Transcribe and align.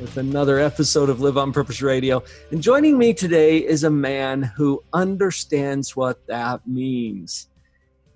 with 0.00 0.16
another 0.16 0.58
episode 0.58 1.10
of 1.10 1.20
Live 1.20 1.36
on 1.36 1.52
Purpose 1.52 1.82
Radio. 1.82 2.22
And 2.50 2.62
joining 2.62 2.98
me 2.98 3.12
today 3.12 3.58
is 3.58 3.84
a 3.84 3.90
man 3.90 4.42
who 4.42 4.82
understands 4.92 5.96
what 5.96 6.26
that 6.28 6.66
means. 6.66 7.48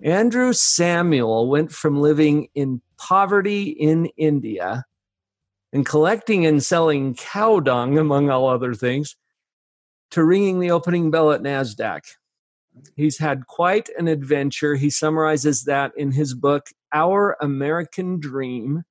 Andrew 0.01 0.53
Samuel 0.53 1.49
went 1.49 1.71
from 1.71 1.99
living 1.99 2.47
in 2.55 2.81
poverty 2.97 3.69
in 3.69 4.05
India 4.17 4.85
and 5.73 5.85
collecting 5.85 6.45
and 6.45 6.63
selling 6.63 7.15
cow 7.15 7.59
dung, 7.59 7.97
among 7.97 8.29
all 8.29 8.47
other 8.47 8.73
things, 8.73 9.15
to 10.11 10.23
ringing 10.23 10.59
the 10.59 10.71
opening 10.71 11.11
bell 11.11 11.31
at 11.31 11.41
NASDAQ. 11.41 12.01
He's 12.95 13.17
had 13.17 13.47
quite 13.47 13.89
an 13.97 14.07
adventure. 14.07 14.75
He 14.75 14.89
summarizes 14.89 15.63
that 15.63 15.91
in 15.97 16.11
his 16.11 16.33
book, 16.33 16.67
Our 16.93 17.35
American 17.41 18.19
Dream 18.19 18.83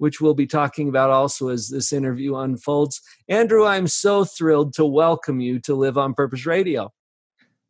which 0.00 0.18
we'll 0.18 0.34
be 0.34 0.46
talking 0.46 0.88
about 0.88 1.10
also 1.10 1.48
as 1.48 1.68
this 1.68 1.92
interview 1.92 2.34
unfolds. 2.34 3.02
Andrew, 3.28 3.66
I'm 3.66 3.86
so 3.86 4.24
thrilled 4.24 4.72
to 4.74 4.84
welcome 4.86 5.40
you 5.40 5.58
to 5.60 5.74
Live 5.74 5.98
on 5.98 6.14
Purpose 6.14 6.46
Radio. 6.46 6.90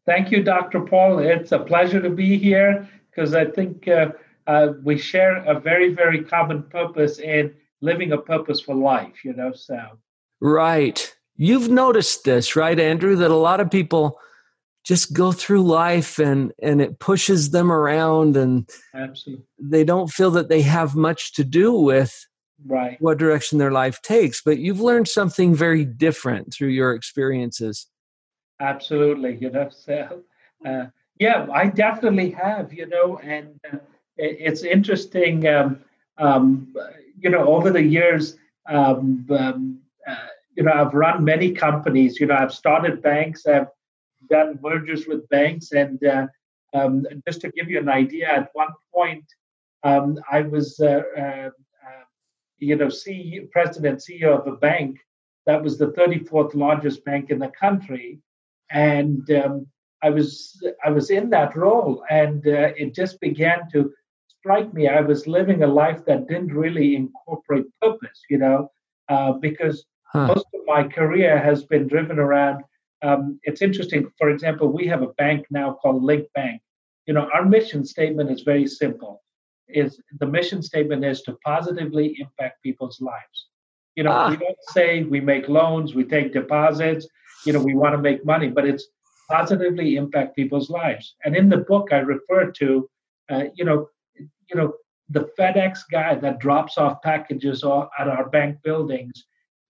Thank 0.06 0.30
you, 0.30 0.44
Dr. 0.44 0.80
Paul. 0.80 1.18
It's 1.18 1.50
a 1.50 1.58
pleasure 1.58 2.00
to 2.00 2.08
be 2.08 2.38
here 2.38 2.88
because 3.10 3.34
I 3.34 3.46
think 3.46 3.88
uh, 3.88 4.12
uh, 4.46 4.74
we 4.84 4.96
share 4.96 5.38
a 5.38 5.58
very, 5.58 5.92
very 5.92 6.22
common 6.22 6.62
purpose 6.62 7.18
in 7.18 7.52
living 7.80 8.12
a 8.12 8.18
purposeful 8.18 8.76
life, 8.76 9.24
you 9.24 9.32
know, 9.32 9.52
so. 9.52 9.98
Right. 10.40 11.12
You've 11.36 11.68
noticed 11.68 12.22
this, 12.22 12.54
right, 12.54 12.78
Andrew, 12.78 13.16
that 13.16 13.32
a 13.32 13.36
lot 13.36 13.58
of 13.58 13.72
people 13.72 14.20
just 14.84 15.12
go 15.12 15.32
through 15.32 15.62
life 15.62 16.18
and 16.18 16.52
and 16.62 16.80
it 16.80 16.98
pushes 16.98 17.50
them 17.50 17.70
around 17.70 18.36
and 18.36 18.68
Absolutely. 18.94 19.44
they 19.58 19.84
don't 19.84 20.08
feel 20.10 20.30
that 20.32 20.48
they 20.48 20.62
have 20.62 20.96
much 20.96 21.34
to 21.34 21.44
do 21.44 21.72
with 21.72 22.26
right 22.66 23.00
what 23.00 23.18
direction 23.18 23.58
their 23.58 23.70
life 23.70 24.00
takes 24.02 24.42
but 24.42 24.58
you've 24.58 24.80
learned 24.80 25.08
something 25.08 25.54
very 25.54 25.84
different 25.84 26.52
through 26.52 26.68
your 26.68 26.92
experiences 26.94 27.86
absolutely 28.60 29.36
you 29.36 29.50
know 29.50 29.68
so 29.70 30.22
uh, 30.66 30.86
yeah 31.18 31.46
i 31.52 31.66
definitely 31.66 32.30
have 32.30 32.72
you 32.72 32.86
know 32.86 33.18
and 33.22 33.58
uh, 33.72 33.78
it's 34.16 34.64
interesting 34.64 35.46
um, 35.48 35.80
um, 36.18 36.74
you 37.18 37.30
know 37.30 37.46
over 37.46 37.70
the 37.70 37.82
years 37.82 38.36
um, 38.68 39.26
um, 39.30 39.78
uh, 40.06 40.26
you 40.54 40.62
know 40.62 40.72
i've 40.72 40.92
run 40.92 41.24
many 41.24 41.52
companies 41.52 42.20
you 42.20 42.26
know 42.26 42.34
i've 42.34 42.52
started 42.52 43.00
banks 43.02 43.46
i've 43.46 43.68
done 44.30 44.58
mergers 44.62 45.06
with 45.06 45.28
banks. 45.28 45.72
And 45.72 46.02
uh, 46.04 46.26
um, 46.72 47.04
just 47.26 47.40
to 47.42 47.50
give 47.50 47.68
you 47.68 47.78
an 47.78 47.88
idea, 47.88 48.28
at 48.28 48.50
one 48.54 48.72
point, 48.94 49.24
um, 49.82 50.18
I 50.30 50.42
was, 50.42 50.78
uh, 50.80 51.02
uh, 51.16 51.50
uh 51.50 52.04
you 52.58 52.76
know, 52.76 52.86
CEO, 52.86 53.50
president 53.50 54.00
CEO 54.00 54.38
of 54.38 54.46
a 54.46 54.56
bank 54.56 54.98
that 55.46 55.62
was 55.62 55.78
the 55.78 55.92
34th 55.92 56.54
largest 56.54 57.04
bank 57.04 57.30
in 57.30 57.38
the 57.38 57.48
country, 57.48 58.20
and 58.70 59.28
um, 59.32 59.66
I 60.02 60.10
was 60.10 60.62
I 60.84 60.90
was 60.90 61.10
in 61.10 61.30
that 61.30 61.56
role, 61.56 62.04
and 62.10 62.46
uh, 62.46 62.72
it 62.76 62.94
just 62.94 63.20
began 63.20 63.68
to 63.72 63.92
strike 64.28 64.72
me. 64.72 64.88
I 64.88 65.00
was 65.00 65.26
living 65.26 65.62
a 65.62 65.66
life 65.66 66.04
that 66.06 66.28
didn't 66.28 66.54
really 66.54 66.94
incorporate 66.94 67.66
purpose, 67.80 68.22
you 68.28 68.38
know, 68.38 68.70
uh, 69.08 69.32
because 69.32 69.84
huh. 70.12 70.28
most 70.28 70.46
of 70.54 70.60
my 70.66 70.84
career 70.84 71.38
has 71.38 71.64
been 71.64 71.88
driven 71.88 72.18
around 72.18 72.62
um, 73.02 73.40
it's 73.44 73.62
interesting. 73.62 74.10
For 74.18 74.30
example, 74.30 74.68
we 74.68 74.86
have 74.86 75.02
a 75.02 75.12
bank 75.14 75.46
now 75.50 75.74
called 75.80 76.02
Link 76.02 76.28
Bank. 76.34 76.60
You 77.06 77.14
know, 77.14 77.28
our 77.32 77.44
mission 77.44 77.84
statement 77.84 78.30
is 78.30 78.42
very 78.42 78.66
simple. 78.66 79.22
Is 79.68 80.00
the 80.18 80.26
mission 80.26 80.62
statement 80.62 81.04
is 81.04 81.22
to 81.22 81.38
positively 81.44 82.16
impact 82.18 82.62
people's 82.62 83.00
lives. 83.00 83.48
You 83.96 84.04
know, 84.04 84.12
ah. 84.12 84.30
we 84.30 84.36
don't 84.36 84.56
say 84.68 85.02
we 85.02 85.20
make 85.20 85.48
loans, 85.48 85.94
we 85.94 86.04
take 86.04 86.32
deposits. 86.32 87.06
You 87.46 87.52
know, 87.52 87.62
we 87.62 87.74
want 87.74 87.94
to 87.94 87.98
make 87.98 88.24
money, 88.24 88.48
but 88.48 88.66
it's 88.66 88.86
positively 89.30 89.96
impact 89.96 90.36
people's 90.36 90.68
lives. 90.68 91.14
And 91.24 91.36
in 91.36 91.48
the 91.48 91.58
book, 91.58 91.88
I 91.92 91.98
refer 91.98 92.50
to, 92.50 92.90
uh, 93.30 93.44
you 93.54 93.64
know, 93.64 93.88
you 94.18 94.56
know, 94.56 94.74
the 95.08 95.28
FedEx 95.38 95.80
guy 95.90 96.14
that 96.16 96.38
drops 96.38 96.78
off 96.78 97.02
packages 97.02 97.64
at 97.64 98.08
our 98.08 98.28
bank 98.28 98.58
buildings. 98.62 99.24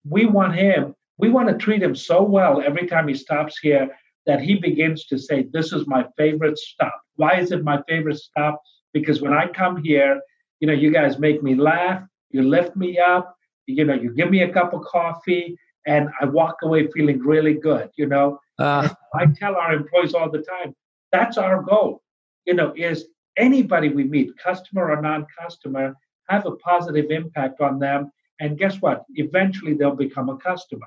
We 0.05 0.27
want 0.27 0.55
him 0.55 0.95
we 1.21 1.29
want 1.29 1.49
to 1.49 1.55
treat 1.55 1.83
him 1.83 1.95
so 1.95 2.23
well 2.23 2.63
every 2.63 2.87
time 2.87 3.07
he 3.07 3.15
stops 3.15 3.59
here 3.59 3.89
that 4.27 4.41
he 4.41 4.55
begins 4.57 5.07
to 5.07 5.19
say, 5.19 5.47
This 5.53 5.73
is 5.73 5.87
my 5.87 6.07
favorite 6.17 6.59
stop. 6.59 6.99
Why 7.17 7.39
is 7.39 7.53
it 7.53 7.63
my 7.65 7.83
favorite 7.89 8.19
stop? 8.19 8.61
Because 8.93 9.21
when 9.21 9.33
I 9.33 9.47
come 9.47 9.83
here, 9.83 10.21
you 10.61 10.67
know, 10.67 10.73
you 10.75 10.91
guys 10.93 11.19
make 11.19 11.43
me 11.43 11.55
laugh, 11.55 12.03
you 12.31 12.43
lift 12.43 12.77
me 12.77 12.99
up, 12.99 13.35
you 13.67 13.85
know, 13.85 13.95
you 13.95 14.13
give 14.15 14.31
me 14.31 14.43
a 14.43 14.53
cup 14.53 14.73
of 14.73 14.83
coffee, 14.83 15.57
and 15.87 16.09
I 16.21 16.27
walk 16.27 16.57
away 16.63 16.89
feeling 16.89 17.21
really 17.21 17.55
good, 17.55 17.91
you 17.97 18.07
know. 18.07 18.39
Uh, 18.59 18.89
I 19.15 19.27
tell 19.27 19.57
our 19.57 19.73
employees 19.73 20.15
all 20.15 20.31
the 20.31 20.43
time, 20.43 20.75
that's 21.13 21.39
our 21.39 21.63
goal, 21.63 22.03
you 22.47 22.55
know, 22.55 22.73
is 22.77 23.07
anybody 23.37 23.89
we 23.89 24.05
meet, 24.05 24.37
customer 24.39 24.91
or 24.91 25.01
non-customer, 25.01 25.95
have 26.29 26.47
a 26.47 26.57
positive 26.57 27.11
impact 27.11 27.61
on 27.61 27.79
them. 27.79 28.11
And 28.39 28.59
guess 28.59 28.77
what? 28.81 29.05
Eventually 29.15 29.75
they'll 29.75 29.97
become 29.97 30.29
a 30.29 30.37
customer 30.37 30.87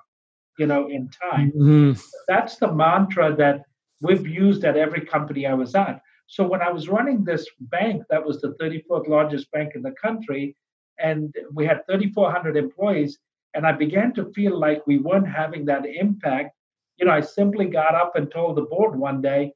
you 0.57 0.67
know, 0.67 0.87
in 0.89 1.09
time. 1.09 1.51
Mm-hmm. 1.51 1.99
That's 2.27 2.57
the 2.57 2.71
mantra 2.71 3.35
that 3.35 3.63
we've 4.01 4.27
used 4.27 4.63
at 4.65 4.77
every 4.77 5.01
company 5.01 5.45
I 5.47 5.53
was 5.53 5.75
at. 5.75 6.01
So 6.27 6.45
when 6.47 6.61
I 6.61 6.71
was 6.71 6.89
running 6.89 7.23
this 7.23 7.47
bank, 7.59 8.03
that 8.09 8.23
was 8.23 8.41
the 8.41 8.55
34th 8.61 9.07
largest 9.07 9.51
bank 9.51 9.73
in 9.75 9.81
the 9.81 9.91
country, 9.91 10.55
and 10.99 11.33
we 11.53 11.65
had 11.65 11.85
3,400 11.87 12.57
employees, 12.57 13.19
and 13.53 13.65
I 13.65 13.71
began 13.71 14.13
to 14.13 14.31
feel 14.33 14.57
like 14.57 14.85
we 14.87 14.97
weren't 14.97 15.27
having 15.27 15.65
that 15.65 15.85
impact. 15.85 16.55
You 16.97 17.05
know, 17.05 17.11
I 17.11 17.21
simply 17.21 17.65
got 17.65 17.95
up 17.95 18.15
and 18.15 18.31
told 18.31 18.57
the 18.57 18.63
board 18.63 18.97
one 18.97 19.21
day, 19.21 19.53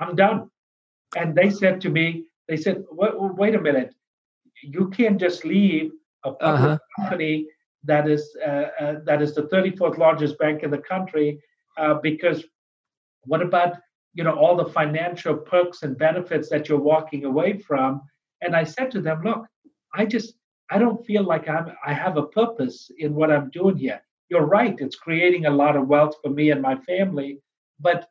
I'm 0.00 0.14
done. 0.16 0.50
And 1.16 1.34
they 1.34 1.50
said 1.50 1.80
to 1.82 1.90
me, 1.90 2.24
they 2.48 2.56
said, 2.56 2.82
wait, 2.90 3.12
wait 3.16 3.54
a 3.54 3.60
minute, 3.60 3.94
you 4.62 4.88
can't 4.90 5.20
just 5.20 5.44
leave 5.44 5.92
a 6.24 6.32
public 6.32 6.60
uh-huh. 6.60 6.78
company 6.98 7.46
that 7.84 8.08
is 8.08 8.36
uh, 8.46 8.68
uh, 8.80 8.94
that 9.04 9.22
is 9.22 9.34
the 9.34 9.42
34th 9.42 9.98
largest 9.98 10.38
bank 10.38 10.62
in 10.62 10.70
the 10.70 10.78
country 10.78 11.40
uh, 11.78 11.94
because 11.94 12.44
what 13.24 13.42
about 13.42 13.76
you 14.14 14.24
know 14.24 14.34
all 14.34 14.56
the 14.56 14.66
financial 14.66 15.36
perks 15.36 15.82
and 15.82 15.98
benefits 15.98 16.48
that 16.50 16.68
you're 16.68 16.80
walking 16.80 17.24
away 17.24 17.58
from? 17.58 18.02
And 18.40 18.56
i 18.56 18.64
said 18.64 18.90
to 18.92 19.00
them 19.00 19.22
look 19.22 19.46
i 19.94 20.04
just 20.04 20.34
i 20.70 20.78
don't 20.78 21.04
feel 21.06 21.22
like 21.22 21.48
i'm 21.48 21.72
i 21.86 21.92
have 21.92 22.16
a 22.16 22.26
purpose 22.26 22.90
in 22.98 23.14
what 23.14 23.30
i'm 23.30 23.50
doing 23.50 23.76
here. 23.76 24.00
You're 24.28 24.46
right 24.46 24.74
it's 24.78 24.96
creating 24.96 25.46
a 25.46 25.50
lot 25.50 25.76
of 25.76 25.86
wealth 25.88 26.16
for 26.22 26.30
me 26.30 26.50
and 26.50 26.62
my 26.62 26.76
family 26.76 27.38
but 27.80 28.08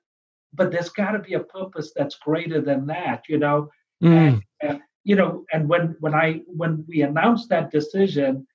but 0.53 0.71
there's 0.71 0.89
got 0.89 1.11
to 1.11 1.19
be 1.19 1.33
a 1.33 1.39
purpose 1.39 1.91
that's 1.95 2.17
greater 2.17 2.61
than 2.61 2.85
that 2.87 3.23
you 3.27 3.37
know? 3.37 3.69
Mm. 4.03 4.41
and, 4.61 4.71
uh, 4.71 4.79
you 5.03 5.15
know 5.15 5.45
and 5.51 5.67
when 5.67 5.95
when 5.99 6.13
i 6.13 6.41
when 6.45 6.85
we 6.87 7.01
announced 7.01 7.49
that 7.49 7.71
decision 7.71 8.47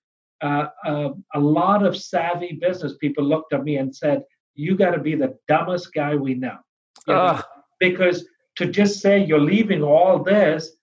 uh, 0.43 0.67
uh, 0.85 1.11
a 1.35 1.41
lot 1.41 1.85
of 1.85 1.97
savvy 1.97 2.59
business 2.61 2.97
people 2.99 3.25
looked 3.25 3.53
at 3.53 3.65
me 3.65 3.77
and 3.77 3.95
said, 3.95 4.23
"You 4.55 4.77
got 4.77 4.91
to 4.91 5.01
be 5.01 5.15
the 5.15 5.37
dumbest 5.49 5.93
guy 5.95 6.15
we 6.15 6.35
know," 6.35 6.59
you 7.07 7.15
know? 7.15 7.41
Because 7.81 8.27
to 8.57 8.67
just 8.67 9.01
say 9.01 9.25
you're 9.25 9.39
leaving 9.39 9.83
all 9.83 10.23
this 10.23 10.77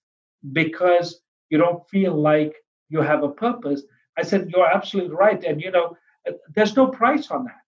because 0.51 1.21
you 1.50 1.57
don't 1.57 1.88
feel 1.89 2.13
like 2.13 2.53
you 2.89 3.01
have 3.01 3.23
a 3.23 3.29
purpose. 3.29 3.83
I 4.17 4.23
said, 4.23 4.50
"You're 4.50 4.71
absolutely 4.71 5.15
right," 5.15 5.44
and 5.44 5.61
you 5.61 5.71
know, 5.71 5.95
uh, 6.27 6.33
there's 6.55 6.75
no 6.75 6.88
price 6.88 7.29
on 7.31 7.45
that. 7.45 7.61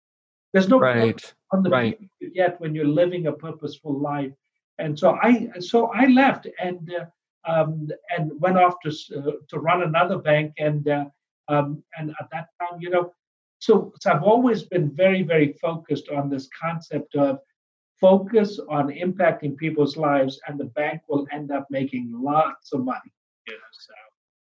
There's 0.54 0.70
no 0.70 0.80
right. 0.80 1.18
price 1.18 1.34
on 1.52 1.64
the 1.64 1.70
right. 1.70 2.00
you 2.20 2.32
get 2.32 2.60
when 2.62 2.74
you're 2.74 2.88
living 2.88 3.28
a 3.28 3.34
purposeful 3.34 4.00
life. 4.00 4.32
And 4.80 4.98
so 4.98 5.18
I, 5.22 5.50
so 5.60 5.88
I 5.88 6.06
left 6.06 6.48
and 6.60 6.92
uh, 6.94 7.06
um, 7.46 7.90
and 8.10 8.32
went 8.40 8.58
off 8.58 8.76
to 8.84 8.90
uh, 8.90 9.32
to 9.50 9.60
run 9.60 9.84
another 9.84 10.18
bank 10.18 10.54
and 10.58 10.88
uh, 10.88 11.06
um, 11.48 11.84
and 11.98 12.12
at 12.20 12.28
that 12.32 12.48
time, 12.60 12.80
you 12.80 12.90
know, 12.90 13.12
so, 13.60 13.94
so 14.00 14.12
I've 14.12 14.24
always 14.24 14.64
been 14.64 14.94
very, 14.96 15.24
very 15.24 15.54
focused 15.54 16.10
on 16.10 16.30
this 16.30 16.50
concept 16.60 17.16
of 17.16 17.40
focus 18.00 18.60
on 18.70 18.90
impacting 18.90 19.58
people's 19.58 19.98
lives, 19.98 20.40
and 20.48 20.60
the 20.60 20.66
bank 20.66 21.02
will 21.08 21.26
end 21.32 21.52
up 21.52 21.68
making 21.70 22.12
lots 22.14 22.74
of 22.74 22.84
money. 22.84 23.12
You 23.48 23.54
know, 23.54 23.60
so. 23.72 23.94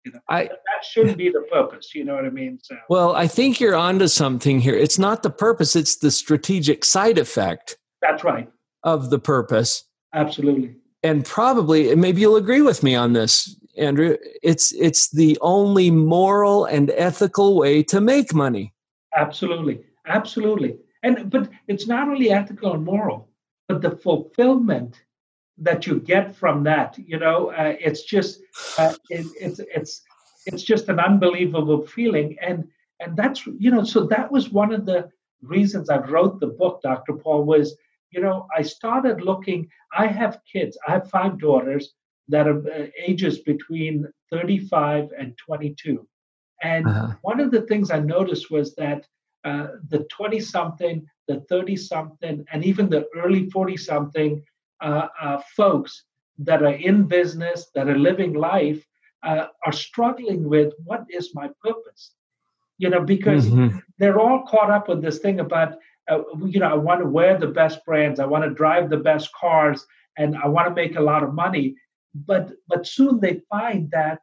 You 0.04 0.12
know, 0.12 0.20
I, 0.28 0.44
that 0.44 0.84
shouldn't 0.84 1.16
be 1.16 1.30
the 1.30 1.46
purpose. 1.50 1.94
You 1.94 2.04
know 2.04 2.14
what 2.14 2.26
I 2.26 2.30
mean? 2.30 2.58
So. 2.62 2.76
Well, 2.90 3.14
I 3.14 3.26
think 3.26 3.58
you're 3.58 3.74
onto 3.74 4.06
something 4.06 4.60
here. 4.60 4.74
It's 4.74 4.98
not 4.98 5.22
the 5.22 5.30
purpose; 5.30 5.76
it's 5.76 5.96
the 5.96 6.10
strategic 6.10 6.84
side 6.84 7.16
effect. 7.16 7.78
That's 8.02 8.22
right. 8.22 8.50
Of 8.82 9.08
the 9.08 9.18
purpose. 9.18 9.84
Absolutely. 10.12 10.76
And 11.02 11.24
probably, 11.24 11.94
maybe 11.94 12.20
you'll 12.20 12.36
agree 12.36 12.62
with 12.62 12.82
me 12.82 12.94
on 12.94 13.14
this, 13.14 13.58
Andrew. 13.76 14.16
It's 14.42 14.72
it's 14.72 15.10
the 15.10 15.38
only 15.40 15.90
moral 15.90 16.64
and 16.64 16.90
ethical 16.90 17.56
way 17.56 17.82
to 17.84 18.00
make 18.00 18.34
money. 18.34 18.72
Absolutely, 19.16 19.84
absolutely. 20.06 20.78
And 21.02 21.30
but 21.30 21.50
it's 21.68 21.86
not 21.86 22.08
only 22.08 22.30
ethical 22.30 22.72
and 22.72 22.84
moral, 22.84 23.28
but 23.68 23.82
the 23.82 23.90
fulfillment 23.90 25.00
that 25.58 25.86
you 25.86 26.00
get 26.00 26.34
from 26.34 26.64
that 26.64 26.98
you 26.98 27.18
know 27.18 27.50
uh, 27.52 27.74
it's 27.78 28.02
just 28.02 28.40
uh, 28.78 28.94
it, 29.08 29.26
it's 29.40 29.60
it's 29.72 30.02
it's 30.46 30.62
just 30.62 30.88
an 30.88 30.98
unbelievable 30.98 31.86
feeling 31.86 32.36
and 32.40 32.66
and 33.00 33.16
that's 33.16 33.46
you 33.46 33.70
know 33.70 33.84
so 33.84 34.04
that 34.04 34.30
was 34.30 34.50
one 34.50 34.72
of 34.72 34.84
the 34.84 35.08
reasons 35.42 35.90
i 35.90 35.98
wrote 35.98 36.40
the 36.40 36.46
book 36.46 36.80
dr 36.82 37.12
paul 37.14 37.44
was 37.44 37.76
you 38.10 38.20
know 38.20 38.46
i 38.56 38.62
started 38.62 39.20
looking 39.20 39.68
i 39.96 40.06
have 40.06 40.40
kids 40.50 40.76
i 40.88 40.92
have 40.92 41.08
five 41.08 41.38
daughters 41.38 41.94
that 42.28 42.48
are 42.48 42.60
uh, 42.68 42.86
ages 43.06 43.38
between 43.40 44.06
35 44.30 45.10
and 45.18 45.36
22 45.38 46.06
and 46.62 46.86
uh-huh. 46.86 47.14
one 47.22 47.40
of 47.40 47.50
the 47.50 47.62
things 47.62 47.90
i 47.90 47.98
noticed 47.98 48.50
was 48.50 48.74
that 48.74 49.06
uh, 49.44 49.68
the 49.88 50.04
20 50.10 50.40
something 50.40 51.06
the 51.28 51.40
30 51.48 51.76
something 51.76 52.44
and 52.52 52.64
even 52.64 52.88
the 52.88 53.06
early 53.16 53.48
40 53.50 53.76
something 53.76 54.42
uh, 54.80 55.08
uh, 55.20 55.40
folks 55.56 56.04
that 56.38 56.62
are 56.62 56.74
in 56.74 57.04
business, 57.04 57.70
that 57.74 57.88
are 57.88 57.98
living 57.98 58.34
life, 58.34 58.84
uh, 59.22 59.46
are 59.64 59.72
struggling 59.72 60.48
with 60.48 60.72
what 60.84 61.04
is 61.08 61.34
my 61.34 61.48
purpose? 61.62 62.12
You 62.78 62.90
know, 62.90 63.00
because 63.00 63.46
mm-hmm. 63.46 63.78
they're 63.98 64.20
all 64.20 64.42
caught 64.42 64.70
up 64.70 64.88
with 64.88 65.00
this 65.00 65.20
thing 65.20 65.40
about, 65.40 65.76
uh, 66.10 66.20
you 66.44 66.60
know, 66.60 66.68
I 66.68 66.74
want 66.74 67.00
to 67.00 67.08
wear 67.08 67.38
the 67.38 67.46
best 67.46 67.84
brands, 67.86 68.20
I 68.20 68.26
want 68.26 68.44
to 68.44 68.50
drive 68.50 68.90
the 68.90 68.98
best 68.98 69.32
cars, 69.32 69.86
and 70.18 70.36
I 70.36 70.48
want 70.48 70.68
to 70.68 70.74
make 70.74 70.96
a 70.96 71.02
lot 71.02 71.22
of 71.22 71.32
money. 71.32 71.76
But 72.14 72.52
but 72.68 72.86
soon 72.86 73.20
they 73.20 73.42
find 73.50 73.90
that 73.90 74.20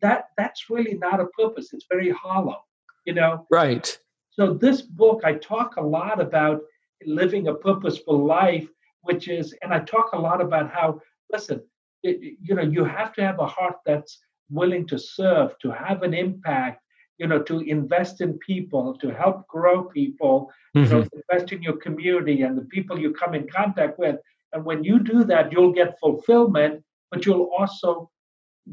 that 0.00 0.26
that's 0.36 0.70
really 0.70 0.94
not 0.94 1.20
a 1.20 1.26
purpose. 1.26 1.72
It's 1.72 1.86
very 1.90 2.10
hollow. 2.10 2.62
You 3.04 3.14
know. 3.14 3.46
Right. 3.50 3.98
So 4.30 4.54
this 4.54 4.82
book, 4.82 5.22
I 5.24 5.34
talk 5.34 5.76
a 5.76 5.82
lot 5.82 6.20
about 6.20 6.60
living 7.04 7.48
a 7.48 7.54
purposeful 7.54 8.24
life 8.24 8.68
which 9.08 9.28
is, 9.28 9.54
and 9.62 9.72
I 9.72 9.80
talk 9.80 10.10
a 10.12 10.18
lot 10.18 10.40
about 10.40 10.70
how, 10.70 11.00
listen, 11.32 11.62
it, 12.02 12.36
you 12.42 12.54
know, 12.54 12.62
you 12.62 12.84
have 12.84 13.14
to 13.14 13.22
have 13.22 13.38
a 13.38 13.46
heart 13.46 13.76
that's 13.86 14.18
willing 14.50 14.86
to 14.88 14.98
serve, 14.98 15.58
to 15.60 15.70
have 15.70 16.02
an 16.02 16.14
impact, 16.14 16.82
you 17.16 17.26
know, 17.26 17.42
to 17.42 17.60
invest 17.60 18.20
in 18.20 18.38
people, 18.38 18.96
to 18.98 19.08
help 19.12 19.46
grow 19.48 19.84
people, 19.84 20.50
mm-hmm. 20.76 20.84
you 20.84 20.90
know, 20.90 21.02
mm-hmm. 21.04 21.18
invest 21.30 21.52
in 21.52 21.62
your 21.62 21.76
community 21.78 22.42
and 22.42 22.56
the 22.56 22.66
people 22.66 22.98
you 22.98 23.12
come 23.12 23.34
in 23.34 23.48
contact 23.48 23.98
with. 23.98 24.16
And 24.52 24.64
when 24.64 24.84
you 24.84 24.98
do 24.98 25.24
that, 25.24 25.52
you'll 25.52 25.72
get 25.72 25.98
fulfillment, 26.00 26.84
but 27.10 27.24
you'll 27.26 27.50
also 27.56 28.10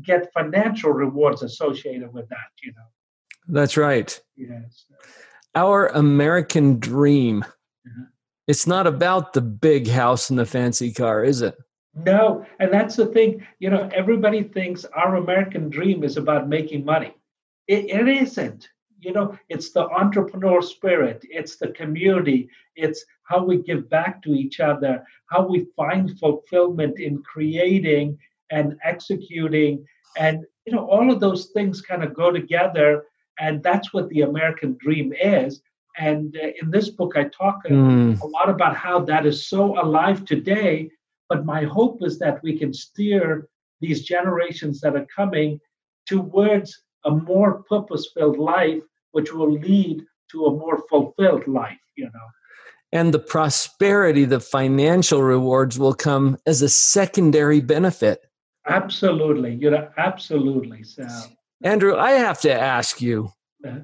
get 0.02 0.32
financial 0.34 0.92
rewards 0.92 1.44
associated 1.44 2.14
with 2.14 2.28
that, 2.30 2.50
you 2.62 2.72
know. 2.74 2.84
That's 3.48 3.78
right. 3.78 4.20
Yes. 4.36 4.86
Our 5.54 5.88
American 5.88 6.80
dream. 6.80 7.46
Mm-hmm. 7.88 8.04
It's 8.48 8.68
not 8.68 8.88
about 8.88 9.34
the 9.34 9.42
big 9.42 9.88
house 9.88 10.30
and 10.30 10.38
the 10.38 10.46
fancy 10.46 10.92
car, 10.92 11.24
is 11.24 11.42
it? 11.42 11.56
No, 11.96 12.46
and 12.60 12.74
that's 12.74 12.98
the 12.98 13.06
thing. 13.06 13.46
You 13.60 13.70
know, 13.70 13.90
everybody 13.94 14.44
thinks 14.44 14.86
our 14.86 15.16
American 15.16 15.70
dream 15.70 16.04
is 16.04 16.18
about 16.18 16.50
making 16.50 16.84
money. 16.84 17.14
It, 17.68 17.86
it 17.86 18.08
isn't. 18.08 18.70
You 19.00 19.14
know, 19.14 19.38
it's 19.50 19.72
the 19.72 19.88
entrepreneur 19.90 20.62
spirit, 20.62 21.24
it's 21.30 21.58
the 21.58 21.70
community, 21.70 22.50
it's 22.76 23.06
how 23.24 23.44
we 23.44 23.58
give 23.58 23.90
back 23.90 24.22
to 24.24 24.34
each 24.34 24.60
other, 24.60 25.04
how 25.28 25.48
we 25.48 25.68
find 25.76 26.18
fulfillment 26.20 27.00
in 27.00 27.22
creating 27.24 28.18
and 28.52 28.78
executing. 28.84 29.86
And, 30.18 30.46
you 30.66 30.74
know, 30.74 30.86
all 30.86 31.12
of 31.12 31.20
those 31.20 31.48
things 31.48 31.82
kind 31.82 32.04
of 32.04 32.14
go 32.14 32.32
together. 32.32 33.06
And 33.40 33.62
that's 33.62 33.94
what 33.94 34.10
the 34.10 34.22
American 34.22 34.78
dream 34.80 35.14
is. 35.14 35.62
And 35.98 36.36
uh, 36.38 36.48
in 36.62 36.72
this 36.72 36.90
book, 36.90 37.14
I 37.16 37.26
talk 37.26 37.66
mm. 37.66 38.20
a 38.20 38.28
lot 38.28 38.50
about 38.50 38.76
how 38.76 39.00
that 39.02 39.26
is 39.26 39.48
so 39.48 39.80
alive 39.80 40.26
today. 40.26 40.90
But 41.30 41.46
my 41.46 41.64
hope 41.64 42.04
is 42.04 42.20
that 42.20 42.42
we 42.44 42.58
can 42.58 42.74
steer 42.74 43.48
these 43.82 44.04
generations 44.04 44.80
that 44.82 44.96
are 44.96 45.08
coming 45.14 45.60
towards 46.06 46.82
a 47.06 47.12
more 47.12 47.64
purpose 47.70 48.10
filled 48.14 48.38
life, 48.38 48.82
which 49.12 49.34
will 49.34 49.52
lead 49.52 50.04
to 50.32 50.46
a 50.46 50.52
more 50.52 50.84
fulfilled 50.90 51.48
life, 51.48 51.78
you 51.96 52.06
know. 52.06 52.28
And 52.92 53.14
the 53.14 53.20
prosperity, 53.20 54.26
the 54.26 54.40
financial 54.40 55.22
rewards 55.22 55.78
will 55.78 55.94
come 55.94 56.38
as 56.46 56.62
a 56.62 56.70
secondary 56.70 57.62
benefit. 57.62 58.22
Absolutely. 58.68 59.56
You 59.56 59.72
know, 59.72 59.90
absolutely. 59.98 60.84
So 60.84 61.08
Andrew, 61.64 61.98
I 61.98 62.12
have 62.12 62.42
to 62.42 62.54
ask 62.54 63.02
you, 63.02 63.30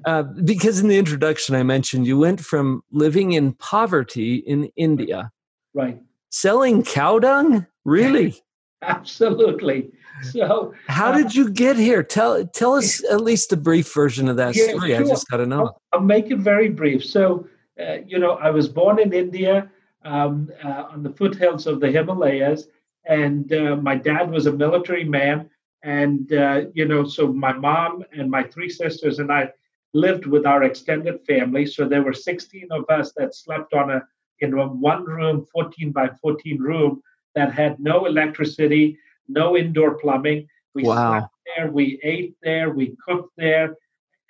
uh, 0.04 0.22
because 0.22 0.80
in 0.80 0.88
the 0.88 0.98
introduction, 0.98 1.54
I 1.54 1.62
mentioned 1.62 2.06
you 2.06 2.18
went 2.18 2.40
from 2.40 2.82
living 2.90 3.32
in 3.32 3.52
poverty 3.54 4.36
in 4.36 4.70
India, 4.76 5.30
right, 5.74 6.00
selling 6.30 6.84
cow 6.84 7.18
dung. 7.18 7.66
Really? 7.84 8.36
Absolutely. 8.82 9.90
So, 10.22 10.74
how 10.88 11.10
uh, 11.10 11.16
did 11.16 11.34
you 11.34 11.50
get 11.50 11.76
here? 11.76 12.02
Tell 12.02 12.44
tell 12.46 12.74
us 12.74 13.02
at 13.10 13.20
least 13.20 13.52
a 13.52 13.56
brief 13.56 13.92
version 13.92 14.28
of 14.28 14.36
that 14.36 14.54
yeah, 14.54 14.68
story. 14.68 14.90
Sure. 14.90 15.04
I 15.04 15.08
just 15.08 15.28
got 15.28 15.38
to 15.38 15.46
know. 15.46 15.60
I'll, 15.60 15.82
I'll, 15.94 16.00
make 16.00 16.30
it 16.30 16.38
very 16.38 16.68
brief. 16.68 17.04
So, 17.04 17.46
uh, 17.80 17.98
you 18.06 18.18
know, 18.18 18.32
I 18.32 18.50
was 18.50 18.68
born 18.68 19.00
in 19.00 19.12
India 19.12 19.70
um, 20.04 20.50
uh, 20.64 20.84
on 20.90 21.02
the 21.02 21.10
foothills 21.10 21.66
of 21.66 21.80
the 21.80 21.90
Himalayas, 21.90 22.68
and 23.06 23.52
uh, 23.52 23.76
my 23.76 23.94
dad 23.94 24.30
was 24.30 24.46
a 24.46 24.52
military 24.52 25.04
man. 25.04 25.48
And 25.82 26.32
uh, 26.32 26.62
you 26.74 26.86
know, 26.86 27.04
so 27.04 27.32
my 27.32 27.52
mom 27.52 28.04
and 28.12 28.30
my 28.30 28.44
three 28.44 28.68
sisters 28.68 29.18
and 29.18 29.32
I 29.32 29.50
lived 29.94 30.26
with 30.26 30.46
our 30.46 30.62
extended 30.62 31.20
family. 31.26 31.66
So 31.66 31.88
there 31.88 32.02
were 32.02 32.12
16 32.12 32.68
of 32.70 32.84
us 32.88 33.12
that 33.16 33.34
slept 33.34 33.74
on 33.74 33.90
a 33.90 34.02
in 34.40 34.52
a 34.54 34.66
one 34.66 35.04
room, 35.04 35.46
14 35.52 35.92
by 35.92 36.10
14 36.20 36.60
room 36.60 37.02
that 37.34 37.52
had 37.52 37.78
no 37.80 38.06
electricity, 38.06 38.98
no 39.28 39.56
indoor 39.56 39.98
plumbing. 39.98 40.46
We 40.74 40.84
wow. 40.84 41.12
slept 41.12 41.34
there, 41.56 41.70
we 41.70 42.00
ate 42.02 42.34
there, 42.42 42.70
we 42.70 42.96
cooked 43.06 43.32
there. 43.36 43.76